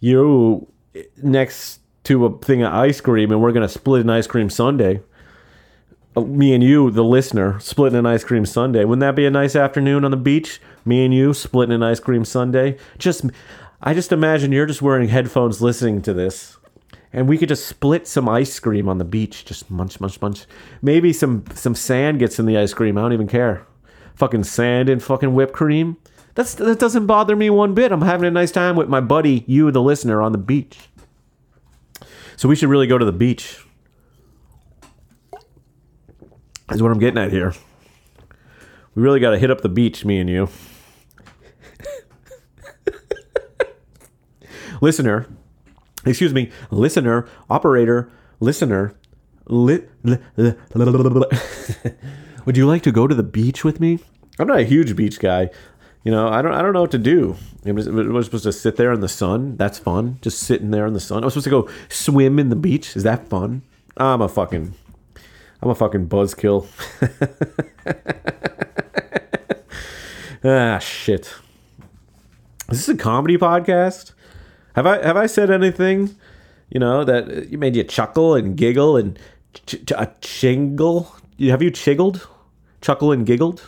you 0.00 0.70
next 1.22 1.80
to 2.04 2.26
a 2.26 2.38
thing 2.38 2.62
of 2.62 2.74
ice 2.74 3.00
cream, 3.00 3.30
and 3.30 3.40
we're 3.40 3.52
gonna 3.52 3.68
split 3.68 4.02
an 4.02 4.10
ice 4.10 4.26
cream 4.26 4.50
sundae. 4.50 5.00
Uh, 6.16 6.22
me 6.22 6.52
and 6.52 6.64
you, 6.64 6.90
the 6.90 7.04
listener, 7.04 7.58
splitting 7.60 7.98
an 7.98 8.06
ice 8.06 8.24
cream 8.24 8.44
sundae. 8.44 8.84
Wouldn't 8.84 9.00
that 9.00 9.14
be 9.14 9.26
a 9.26 9.30
nice 9.30 9.54
afternoon 9.54 10.04
on 10.04 10.10
the 10.10 10.16
beach? 10.16 10.60
Me 10.84 11.04
and 11.04 11.14
you 11.14 11.32
splitting 11.32 11.74
an 11.74 11.84
ice 11.84 12.00
cream 12.00 12.24
sundae. 12.24 12.76
Just, 12.98 13.26
I 13.80 13.94
just 13.94 14.10
imagine 14.10 14.50
you're 14.50 14.66
just 14.66 14.82
wearing 14.82 15.08
headphones 15.08 15.62
listening 15.62 16.02
to 16.02 16.12
this 16.12 16.56
and 17.12 17.28
we 17.28 17.38
could 17.38 17.48
just 17.48 17.66
split 17.66 18.06
some 18.06 18.28
ice 18.28 18.58
cream 18.60 18.88
on 18.88 18.98
the 18.98 19.04
beach, 19.04 19.44
just 19.44 19.70
munch, 19.70 20.00
munch, 20.00 20.20
munch. 20.20 20.46
Maybe 20.80 21.12
some 21.12 21.44
some 21.54 21.74
sand 21.74 22.18
gets 22.18 22.38
in 22.38 22.46
the 22.46 22.56
ice 22.56 22.72
cream. 22.72 22.96
I 22.96 23.02
don't 23.02 23.12
even 23.12 23.28
care. 23.28 23.66
Fucking 24.14 24.44
sand 24.44 24.88
and 24.88 25.02
fucking 25.02 25.34
whipped 25.34 25.52
cream. 25.52 25.96
That's 26.34 26.54
that 26.54 26.78
doesn't 26.78 27.06
bother 27.06 27.34
me 27.34 27.50
one 27.50 27.74
bit. 27.74 27.90
I'm 27.90 28.02
having 28.02 28.26
a 28.26 28.30
nice 28.30 28.52
time 28.52 28.76
with 28.76 28.88
my 28.88 29.00
buddy, 29.00 29.44
you, 29.46 29.70
the 29.70 29.82
listener, 29.82 30.22
on 30.22 30.32
the 30.32 30.38
beach. 30.38 30.78
So 32.36 32.48
we 32.48 32.56
should 32.56 32.68
really 32.68 32.86
go 32.86 32.96
to 32.96 33.04
the 33.04 33.12
beach. 33.12 33.64
Is 36.70 36.80
what 36.80 36.92
I'm 36.92 37.00
getting 37.00 37.18
at 37.18 37.32
here. 37.32 37.52
We 38.94 39.02
really 39.02 39.18
got 39.18 39.30
to 39.30 39.38
hit 39.38 39.50
up 39.50 39.62
the 39.62 39.68
beach, 39.68 40.04
me 40.04 40.20
and 40.20 40.30
you. 40.30 40.48
Listener, 44.80 45.26
excuse 46.04 46.34
me, 46.34 46.50
listener, 46.70 47.28
operator, 47.48 48.10
listener, 48.40 48.94
li- 49.46 49.84
li- 50.02 50.18
li- 50.36 50.54
would 52.44 52.56
you 52.56 52.66
like 52.66 52.82
to 52.82 52.92
go 52.92 53.06
to 53.06 53.14
the 53.14 53.22
beach 53.22 53.64
with 53.64 53.80
me? 53.80 53.98
I'm 54.38 54.46
not 54.46 54.60
a 54.60 54.64
huge 54.64 54.96
beach 54.96 55.18
guy. 55.20 55.50
You 56.04 56.12
know, 56.12 56.28
I 56.28 56.40
don't, 56.40 56.52
I 56.54 56.62
don't 56.62 56.72
know 56.72 56.80
what 56.80 56.92
to 56.92 56.98
do. 56.98 57.36
Am 57.66 57.76
I 57.76 58.12
was 58.12 58.24
supposed 58.24 58.44
to 58.44 58.52
sit 58.52 58.76
there 58.76 58.92
in 58.92 59.00
the 59.00 59.08
sun? 59.08 59.56
That's 59.58 59.78
fun. 59.78 60.18
Just 60.22 60.38
sitting 60.38 60.70
there 60.70 60.86
in 60.86 60.94
the 60.94 61.00
sun. 61.00 61.22
I 61.22 61.26
was 61.26 61.34
supposed 61.34 61.44
to 61.44 61.50
go 61.50 61.68
swim 61.90 62.38
in 62.38 62.48
the 62.48 62.56
beach. 62.56 62.96
Is 62.96 63.02
that 63.02 63.28
fun? 63.28 63.62
I'm 63.98 64.22
a 64.22 64.28
fucking, 64.28 64.74
I'm 65.60 65.68
a 65.68 65.74
fucking 65.74 66.08
buzzkill. 66.08 66.66
ah, 70.44 70.78
shit. 70.78 71.34
Is 72.70 72.86
this 72.86 72.88
a 72.88 72.96
comedy 72.96 73.36
podcast? 73.36 74.12
Have 74.74 74.86
I 74.86 75.04
have 75.04 75.16
I 75.16 75.26
said 75.26 75.50
anything, 75.50 76.16
you 76.70 76.80
know, 76.80 77.04
that 77.04 77.28
uh, 77.28 77.40
you 77.42 77.58
made 77.58 77.76
you 77.76 77.84
chuckle 77.84 78.34
and 78.34 78.56
giggle 78.56 78.96
and 78.96 79.18
ch- 79.66 79.84
ch- 79.86 79.92
a 79.92 80.12
chingle? 80.20 81.08
Have 81.40 81.62
you 81.62 81.70
chiggled, 81.70 82.26
chuckle 82.80 83.12
and 83.12 83.26
giggled? 83.26 83.60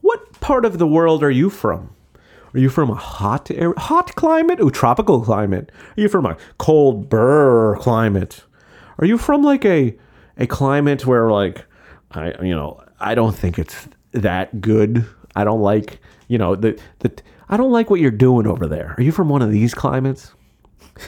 What 0.00 0.40
part 0.40 0.64
of 0.64 0.78
the 0.78 0.86
world 0.86 1.22
are 1.22 1.30
you 1.30 1.50
from? 1.50 1.94
Are 2.54 2.60
you 2.60 2.68
from 2.68 2.88
a 2.88 2.94
hot 2.94 3.50
air, 3.50 3.74
hot 3.76 4.14
climate? 4.14 4.60
Ooh, 4.60 4.70
tropical 4.70 5.22
climate. 5.22 5.72
Are 5.96 6.00
you 6.00 6.08
from 6.08 6.24
a 6.24 6.36
cold 6.58 7.08
burr 7.08 7.76
climate? 7.76 8.44
Are 8.98 9.06
you 9.06 9.18
from 9.18 9.42
like 9.42 9.64
a 9.64 9.96
a 10.38 10.46
climate 10.46 11.04
where 11.06 11.30
like 11.30 11.64
I 12.12 12.40
you 12.42 12.54
know 12.54 12.82
I 13.00 13.14
don't 13.14 13.36
think 13.36 13.58
it's 13.58 13.88
that 14.12 14.60
good. 14.60 15.04
I 15.34 15.42
don't 15.42 15.62
like 15.62 15.98
you 16.28 16.38
know 16.38 16.54
the 16.54 16.80
the 17.00 17.12
I 17.48 17.56
don't 17.56 17.72
like 17.72 17.90
what 17.90 18.00
you're 18.00 18.10
doing 18.10 18.46
over 18.46 18.66
there. 18.66 18.94
Are 18.96 19.02
you 19.02 19.12
from 19.12 19.28
one 19.28 19.42
of 19.42 19.50
these 19.50 19.74
climates? 19.74 20.32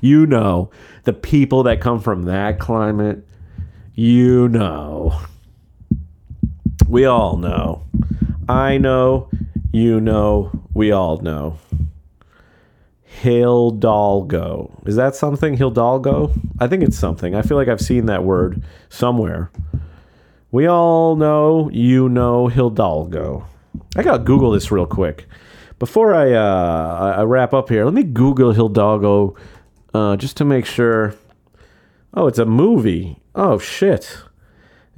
you 0.00 0.26
know 0.26 0.70
the 1.04 1.12
people 1.12 1.62
that 1.64 1.80
come 1.80 2.00
from 2.00 2.24
that 2.24 2.58
climate. 2.58 3.26
You 3.94 4.48
know. 4.48 5.20
We 6.88 7.04
all 7.04 7.36
know. 7.36 7.84
I 8.48 8.78
know. 8.78 9.30
You 9.72 10.00
know. 10.00 10.50
We 10.74 10.92
all 10.92 11.18
know. 11.18 11.58
Hildalgo. 13.22 14.86
Is 14.86 14.96
that 14.96 15.14
something? 15.14 15.56
Hildalgo? 15.56 16.32
I 16.58 16.66
think 16.66 16.82
it's 16.82 16.98
something. 16.98 17.34
I 17.34 17.42
feel 17.42 17.56
like 17.56 17.68
I've 17.68 17.80
seen 17.80 18.06
that 18.06 18.24
word 18.24 18.62
somewhere. 18.88 19.50
We 20.50 20.66
all 20.66 21.16
know, 21.16 21.70
you 21.72 22.08
know, 22.08 22.48
Hildalgo. 22.48 23.44
I 23.96 24.02
gotta 24.02 24.22
Google 24.22 24.52
this 24.52 24.70
real 24.70 24.86
quick 24.86 25.26
before 25.78 26.14
I 26.14 26.32
uh, 26.32 27.16
I 27.18 27.22
wrap 27.22 27.52
up 27.52 27.68
here. 27.68 27.84
Let 27.84 27.94
me 27.94 28.02
Google 28.04 28.52
Hildalgo 28.54 29.36
uh, 29.92 30.16
just 30.16 30.36
to 30.38 30.44
make 30.44 30.66
sure. 30.66 31.14
Oh, 32.14 32.26
it's 32.26 32.38
a 32.38 32.46
movie. 32.46 33.20
Oh 33.34 33.58
shit, 33.58 34.18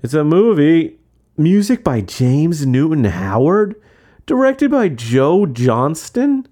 it's 0.03 0.15
a 0.15 0.25
movie. 0.25 0.99
Music 1.39 1.83
by 1.83 2.03
James 2.03 2.67
Newton 2.67 3.05
Howard, 3.05 3.81
directed 4.27 4.71
by 4.71 4.89
Joe 4.91 5.47
Johnston. 5.47 6.47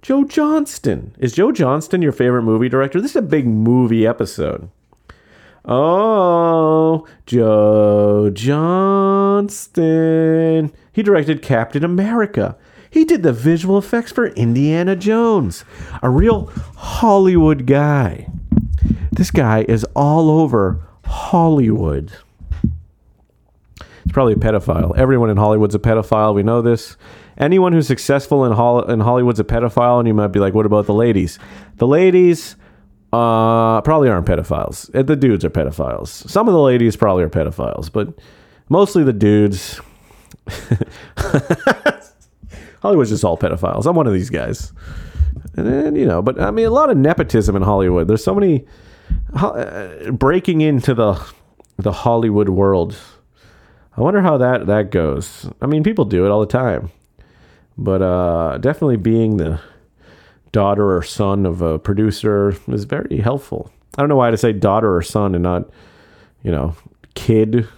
Joe 0.00 0.24
Johnston. 0.24 1.14
Is 1.18 1.32
Joe 1.34 1.52
Johnston 1.52 2.02
your 2.02 2.12
favorite 2.12 2.42
movie 2.42 2.68
director? 2.68 3.00
This 3.00 3.12
is 3.12 3.16
a 3.16 3.22
big 3.22 3.46
movie 3.46 4.04
episode. 4.06 4.68
Oh, 5.64 7.06
Joe 7.24 8.30
Johnston. 8.32 9.82
He 10.92 11.02
directed 11.02 11.42
Captain 11.42 11.84
America. 11.84 12.56
He 12.90 13.04
did 13.04 13.22
the 13.22 13.32
visual 13.32 13.78
effects 13.78 14.12
for 14.12 14.26
Indiana 14.26 14.94
Jones. 14.94 15.64
A 16.02 16.10
real 16.10 16.46
Hollywood 16.76 17.66
guy. 17.66 18.28
This 19.10 19.30
guy 19.30 19.64
is 19.68 19.84
all 19.96 20.28
over 20.30 20.86
Hollywood. 21.06 22.12
He's 24.04 24.12
probably 24.12 24.34
a 24.34 24.36
pedophile. 24.36 24.96
Everyone 24.96 25.30
in 25.30 25.36
Hollywood's 25.36 25.74
a 25.74 25.78
pedophile. 25.78 26.34
We 26.34 26.42
know 26.42 26.60
this. 26.60 26.96
Anyone 27.38 27.72
who's 27.72 27.86
successful 27.86 28.44
in, 28.44 28.52
Hol- 28.52 28.84
in 28.90 29.00
Hollywood's 29.00 29.40
a 29.40 29.44
pedophile, 29.44 29.98
and 29.98 30.06
you 30.06 30.12
might 30.14 30.28
be 30.28 30.38
like, 30.40 30.52
what 30.54 30.66
about 30.66 30.86
the 30.86 30.92
ladies? 30.94 31.38
The 31.76 31.86
ladies 31.86 32.56
uh, 33.12 33.80
probably 33.80 34.10
aren't 34.10 34.26
pedophiles. 34.26 34.94
Uh, 34.94 35.02
The 35.02 35.16
dudes 35.16 35.44
are 35.44 35.50
pedophiles. 35.50 36.08
Some 36.28 36.46
of 36.48 36.52
the 36.54 36.60
ladies 36.60 36.96
probably 36.96 37.24
are 37.24 37.30
pedophiles, 37.30 37.90
but 37.90 38.08
mostly 38.68 39.02
the 39.02 39.12
dudes. 39.14 39.80
Hollywood's 42.82 43.10
just 43.10 43.24
all 43.24 43.38
pedophiles. 43.38 43.86
I'm 43.86 43.94
one 43.96 44.06
of 44.06 44.12
these 44.12 44.30
guys. 44.30 44.72
And 45.56 45.66
then, 45.66 45.96
you 45.96 46.06
know, 46.06 46.22
but 46.22 46.40
I 46.40 46.50
mean, 46.50 46.66
a 46.66 46.70
lot 46.70 46.90
of 46.90 46.96
nepotism 46.96 47.54
in 47.56 47.62
Hollywood. 47.62 48.08
There's 48.08 48.24
so 48.24 48.34
many 48.34 48.64
uh, 49.34 50.10
breaking 50.10 50.60
into 50.60 50.94
the 50.94 51.22
the 51.76 51.92
Hollywood 51.92 52.48
world. 52.48 52.96
I 53.96 54.00
wonder 54.00 54.22
how 54.22 54.38
that 54.38 54.66
that 54.66 54.90
goes. 54.90 55.48
I 55.60 55.66
mean, 55.66 55.82
people 55.82 56.04
do 56.04 56.24
it 56.24 56.30
all 56.30 56.40
the 56.40 56.46
time, 56.46 56.90
but 57.76 58.02
uh, 58.02 58.58
definitely 58.58 58.96
being 58.96 59.36
the 59.36 59.60
daughter 60.52 60.96
or 60.96 61.02
son 61.02 61.46
of 61.46 61.62
a 61.62 61.78
producer 61.78 62.54
is 62.68 62.84
very 62.84 63.18
helpful. 63.18 63.70
I 63.96 64.02
don't 64.02 64.08
know 64.08 64.16
why 64.16 64.30
to 64.30 64.36
say 64.36 64.52
daughter 64.52 64.94
or 64.94 65.02
son 65.02 65.34
and 65.34 65.42
not, 65.42 65.68
you 66.42 66.50
know, 66.50 66.74
kid. 67.14 67.68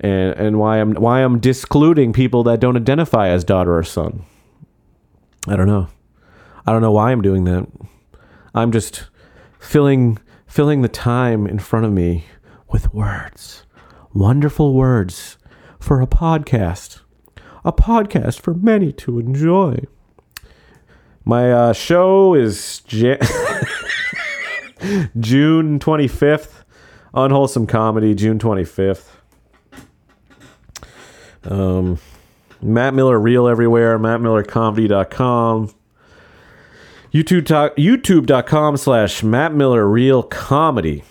And 0.00 0.34
and 0.34 0.58
why 0.58 0.78
I'm 0.78 0.94
why 0.94 1.20
I'm 1.20 1.38
discluding 1.38 2.12
people 2.12 2.42
that 2.44 2.60
don't 2.60 2.76
identify 2.76 3.28
as 3.28 3.44
daughter 3.44 3.76
or 3.76 3.82
son. 3.82 4.24
I 5.48 5.56
don't 5.56 5.66
know. 5.66 5.88
I 6.66 6.72
don't 6.72 6.82
know 6.82 6.92
why 6.92 7.12
I'm 7.12 7.22
doing 7.22 7.44
that. 7.44 7.66
I'm 8.54 8.72
just 8.72 9.06
filling 9.58 10.18
filling 10.46 10.82
the 10.82 10.88
time 10.88 11.46
in 11.46 11.58
front 11.58 11.86
of 11.86 11.92
me 11.92 12.24
with 12.70 12.92
words. 12.92 13.64
Wonderful 14.12 14.74
words 14.74 15.38
for 15.78 16.00
a 16.00 16.06
podcast. 16.06 17.00
A 17.64 17.72
podcast 17.72 18.40
for 18.40 18.54
many 18.54 18.92
to 18.92 19.18
enjoy. 19.18 19.78
My 21.24 21.52
uh, 21.52 21.72
show 21.72 22.34
is 22.34 22.82
Ja- 22.88 23.16
June 25.18 25.78
25th. 25.78 26.62
Unwholesome 27.14 27.66
Comedy, 27.66 28.14
June 28.14 28.38
25th. 28.38 29.15
Um, 31.46 31.98
Matt 32.60 32.94
Miller 32.94 33.18
Real 33.18 33.46
everywhere, 33.48 33.98
mattmillercomedy.com. 33.98 35.72
YouTube 37.12 37.46
talk, 37.46 37.76
youtube.com 37.76 38.76
slash 38.76 39.22
Matt 39.22 39.54
Miller 39.54 39.86
Real 39.86 40.22
Comedy. 40.22 41.04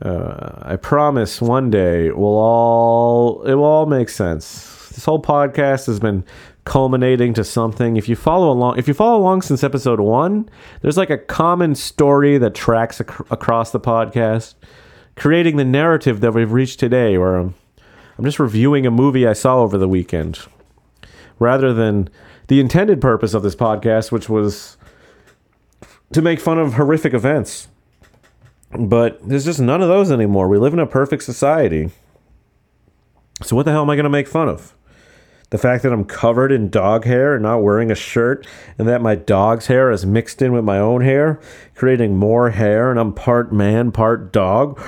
Uh, 0.00 0.60
I 0.62 0.76
promise 0.76 1.42
one 1.42 1.70
day 1.70 2.06
it 2.06 2.16
will 2.16 2.38
all 2.38 3.42
it 3.42 3.54
will 3.54 3.64
all 3.64 3.86
make 3.86 4.08
sense. 4.08 4.88
This 4.90 5.04
whole 5.04 5.20
podcast 5.20 5.86
has 5.86 5.98
been 5.98 6.24
culminating 6.64 7.34
to 7.34 7.42
something. 7.42 7.96
If 7.96 8.08
you 8.08 8.14
follow 8.14 8.50
along, 8.52 8.78
if 8.78 8.86
you 8.86 8.94
follow 8.94 9.18
along 9.18 9.42
since 9.42 9.64
episode 9.64 10.00
one, 10.00 10.48
there's 10.82 10.96
like 10.96 11.10
a 11.10 11.18
common 11.18 11.74
story 11.74 12.38
that 12.38 12.54
tracks 12.54 13.00
ac- 13.00 13.24
across 13.30 13.72
the 13.72 13.80
podcast, 13.80 14.54
creating 15.16 15.56
the 15.56 15.64
narrative 15.64 16.20
that 16.20 16.32
we've 16.32 16.52
reached 16.52 16.78
today. 16.78 17.18
Where 17.18 17.36
I'm, 17.36 17.54
I'm 18.18 18.24
just 18.24 18.40
reviewing 18.40 18.84
a 18.84 18.90
movie 18.90 19.26
I 19.28 19.32
saw 19.32 19.60
over 19.60 19.78
the 19.78 19.88
weekend, 19.88 20.40
rather 21.38 21.72
than 21.72 22.10
the 22.48 22.58
intended 22.58 23.00
purpose 23.00 23.32
of 23.32 23.44
this 23.44 23.54
podcast, 23.54 24.10
which 24.10 24.28
was 24.28 24.76
to 26.12 26.20
make 26.20 26.40
fun 26.40 26.58
of 26.58 26.74
horrific 26.74 27.14
events. 27.14 27.68
But 28.76 29.26
there's 29.26 29.44
just 29.44 29.60
none 29.60 29.80
of 29.80 29.88
those 29.88 30.10
anymore. 30.10 30.48
We 30.48 30.58
live 30.58 30.72
in 30.72 30.80
a 30.80 30.86
perfect 30.86 31.22
society. 31.22 31.90
So 33.42 33.54
what 33.54 33.64
the 33.66 33.70
hell 33.70 33.82
am 33.82 33.90
I 33.90 33.94
going 33.94 34.04
to 34.04 34.10
make 34.10 34.26
fun 34.26 34.48
of? 34.48 34.74
The 35.50 35.58
fact 35.58 35.82
that 35.84 35.92
I'm 35.92 36.04
covered 36.04 36.50
in 36.52 36.68
dog 36.68 37.04
hair 37.04 37.34
and 37.34 37.42
not 37.42 37.62
wearing 37.62 37.90
a 37.90 37.94
shirt, 37.94 38.46
and 38.76 38.88
that 38.88 39.00
my 39.00 39.14
dog's 39.14 39.68
hair 39.68 39.90
is 39.90 40.04
mixed 40.04 40.42
in 40.42 40.52
with 40.52 40.64
my 40.64 40.78
own 40.78 41.02
hair, 41.02 41.40
creating 41.74 42.16
more 42.16 42.50
hair, 42.50 42.90
and 42.90 42.98
I'm 42.98 43.14
part 43.14 43.52
man, 43.52 43.92
part 43.92 44.32
dog. 44.32 44.78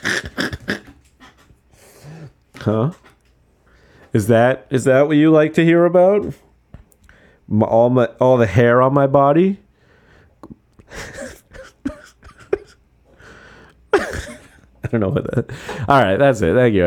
huh? 2.64 2.92
Is 4.12 4.26
that 4.28 4.66
is 4.70 4.84
that 4.84 5.06
what 5.08 5.16
you 5.16 5.30
like 5.30 5.54
to 5.54 5.64
hear 5.64 5.84
about? 5.84 6.34
My, 7.48 7.66
all 7.66 7.90
my 7.90 8.06
all 8.20 8.36
the 8.36 8.46
hair 8.46 8.80
on 8.82 8.94
my 8.94 9.06
body. 9.06 9.60
I 13.92 14.86
don't 14.90 15.00
know 15.00 15.08
what 15.08 15.24
that. 15.34 15.50
All 15.88 16.02
right, 16.02 16.16
that's 16.16 16.40
it. 16.42 16.54
Thank 16.54 16.74
you. 16.74 16.84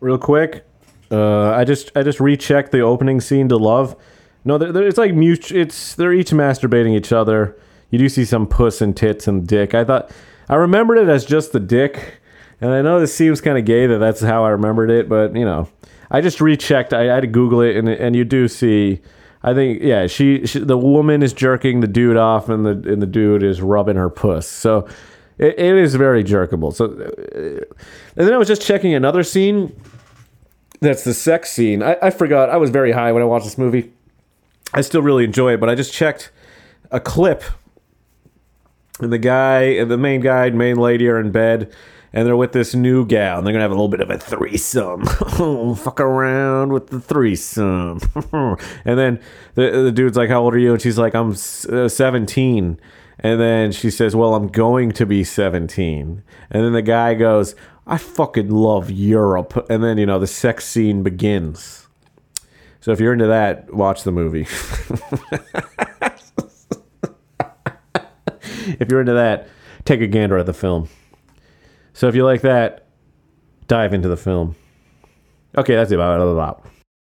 Real 0.00 0.18
quick, 0.18 0.64
uh, 1.10 1.50
I 1.50 1.64
just 1.64 1.90
I 1.96 2.02
just 2.02 2.20
rechecked 2.20 2.72
the 2.72 2.80
opening 2.80 3.20
scene 3.20 3.48
to 3.48 3.56
Love. 3.56 3.96
No, 4.44 4.58
they're, 4.58 4.72
they're- 4.72 4.86
it's 4.86 4.98
like 4.98 5.14
mutual. 5.14 5.58
It's 5.58 5.94
they're 5.94 6.12
each 6.12 6.30
masturbating 6.30 6.96
each 6.96 7.12
other. 7.12 7.56
You 7.90 7.98
do 7.98 8.08
see 8.08 8.24
some 8.24 8.46
puss 8.46 8.80
and 8.80 8.96
tits 8.96 9.28
and 9.28 9.46
dick. 9.46 9.74
I 9.74 9.84
thought 9.84 10.10
I 10.48 10.54
remembered 10.56 10.98
it 10.98 11.08
as 11.08 11.24
just 11.24 11.52
the 11.52 11.60
dick, 11.60 12.20
and 12.62 12.70
I 12.70 12.80
know 12.80 13.00
this 13.00 13.14
seems 13.14 13.40
kind 13.40 13.58
of 13.58 13.64
gay 13.64 13.86
that 13.88 13.98
that's 13.98 14.20
how 14.20 14.44
I 14.44 14.50
remembered 14.50 14.88
it, 14.90 15.08
but 15.08 15.34
you 15.34 15.44
know, 15.44 15.68
I 16.10 16.20
just 16.20 16.40
rechecked. 16.40 16.94
I, 16.94 17.10
I 17.10 17.14
had 17.14 17.20
to 17.22 17.26
Google 17.26 17.60
it, 17.60 17.76
and 17.76 17.88
and 17.88 18.14
you 18.14 18.24
do 18.24 18.46
see. 18.46 19.00
I 19.42 19.52
think 19.52 19.82
yeah, 19.82 20.06
she, 20.06 20.46
she 20.46 20.60
the 20.60 20.78
woman 20.78 21.24
is 21.24 21.32
jerking 21.32 21.80
the 21.80 21.88
dude 21.88 22.16
off, 22.16 22.48
and 22.48 22.64
the 22.64 22.70
and 22.70 23.02
the 23.02 23.06
dude 23.06 23.42
is 23.42 23.60
rubbing 23.60 23.96
her 23.96 24.08
puss. 24.08 24.46
So 24.46 24.86
it, 25.38 25.58
it 25.58 25.76
is 25.76 25.96
very 25.96 26.22
jerkable. 26.22 26.72
So 26.72 26.84
uh, 26.86 27.64
and 28.16 28.26
then 28.28 28.32
I 28.32 28.38
was 28.38 28.46
just 28.46 28.62
checking 28.62 28.94
another 28.94 29.24
scene. 29.24 29.74
That's 30.80 31.02
the 31.02 31.14
sex 31.14 31.50
scene. 31.50 31.82
I, 31.82 31.96
I 32.00 32.10
forgot. 32.10 32.48
I 32.48 32.58
was 32.58 32.70
very 32.70 32.92
high 32.92 33.10
when 33.10 33.22
I 33.22 33.26
watched 33.26 33.44
this 33.44 33.58
movie. 33.58 33.92
I 34.72 34.82
still 34.82 35.02
really 35.02 35.24
enjoy 35.24 35.54
it, 35.54 35.60
but 35.60 35.68
I 35.68 35.74
just 35.74 35.92
checked 35.92 36.30
a 36.92 37.00
clip 37.00 37.42
and 39.00 39.12
the 39.12 39.18
guy 39.18 39.82
the 39.84 39.98
main 39.98 40.20
guy 40.20 40.50
main 40.50 40.76
lady 40.76 41.08
are 41.08 41.18
in 41.18 41.30
bed 41.30 41.72
and 42.12 42.26
they're 42.26 42.36
with 42.36 42.52
this 42.52 42.74
new 42.74 43.06
gal 43.06 43.38
and 43.38 43.46
they're 43.46 43.52
gonna 43.52 43.62
have 43.62 43.70
a 43.70 43.74
little 43.74 43.88
bit 43.88 44.00
of 44.00 44.10
a 44.10 44.18
threesome. 44.18 45.04
Fuck 45.76 46.00
around 46.00 46.72
with 46.72 46.88
the 46.88 47.00
threesome. 47.00 48.00
And 48.84 48.98
then 48.98 49.20
the, 49.54 49.70
the 49.70 49.92
dude's 49.92 50.16
like 50.16 50.28
how 50.28 50.42
old 50.42 50.54
are 50.54 50.58
you? 50.58 50.72
And 50.72 50.82
she's 50.82 50.98
like 50.98 51.14
i'm 51.14 51.30
uh, 51.30 51.88
17 51.88 52.80
and 53.18 53.40
then 53.40 53.72
she 53.72 53.90
says 53.90 54.16
well 54.16 54.34
i'm 54.34 54.48
going 54.48 54.92
to 54.92 55.06
be 55.06 55.24
17 55.24 56.22
and 56.50 56.64
then 56.64 56.72
the 56.72 56.82
guy 56.82 57.14
goes 57.14 57.54
i 57.86 57.98
fucking 57.98 58.50
love 58.50 58.90
europe. 58.90 59.66
And 59.70 59.82
then 59.82 59.98
you 59.98 60.06
know 60.06 60.18
the 60.18 60.26
sex 60.26 60.66
scene 60.66 61.02
begins. 61.02 61.88
So 62.80 62.90
if 62.92 63.00
you're 63.00 63.12
into 63.12 63.28
that 63.28 63.72
watch 63.72 64.02
the 64.02 64.12
movie. 64.12 64.46
If 68.78 68.90
you're 68.90 69.00
into 69.00 69.14
that, 69.14 69.48
take 69.84 70.00
a 70.00 70.06
gander 70.06 70.38
at 70.38 70.46
the 70.46 70.52
film. 70.52 70.88
So 71.92 72.08
if 72.08 72.14
you 72.14 72.24
like 72.24 72.42
that, 72.42 72.86
dive 73.68 73.94
into 73.94 74.08
the 74.08 74.16
film. 74.16 74.56
Okay, 75.56 75.74
that's 75.74 75.90
it. 75.92 76.71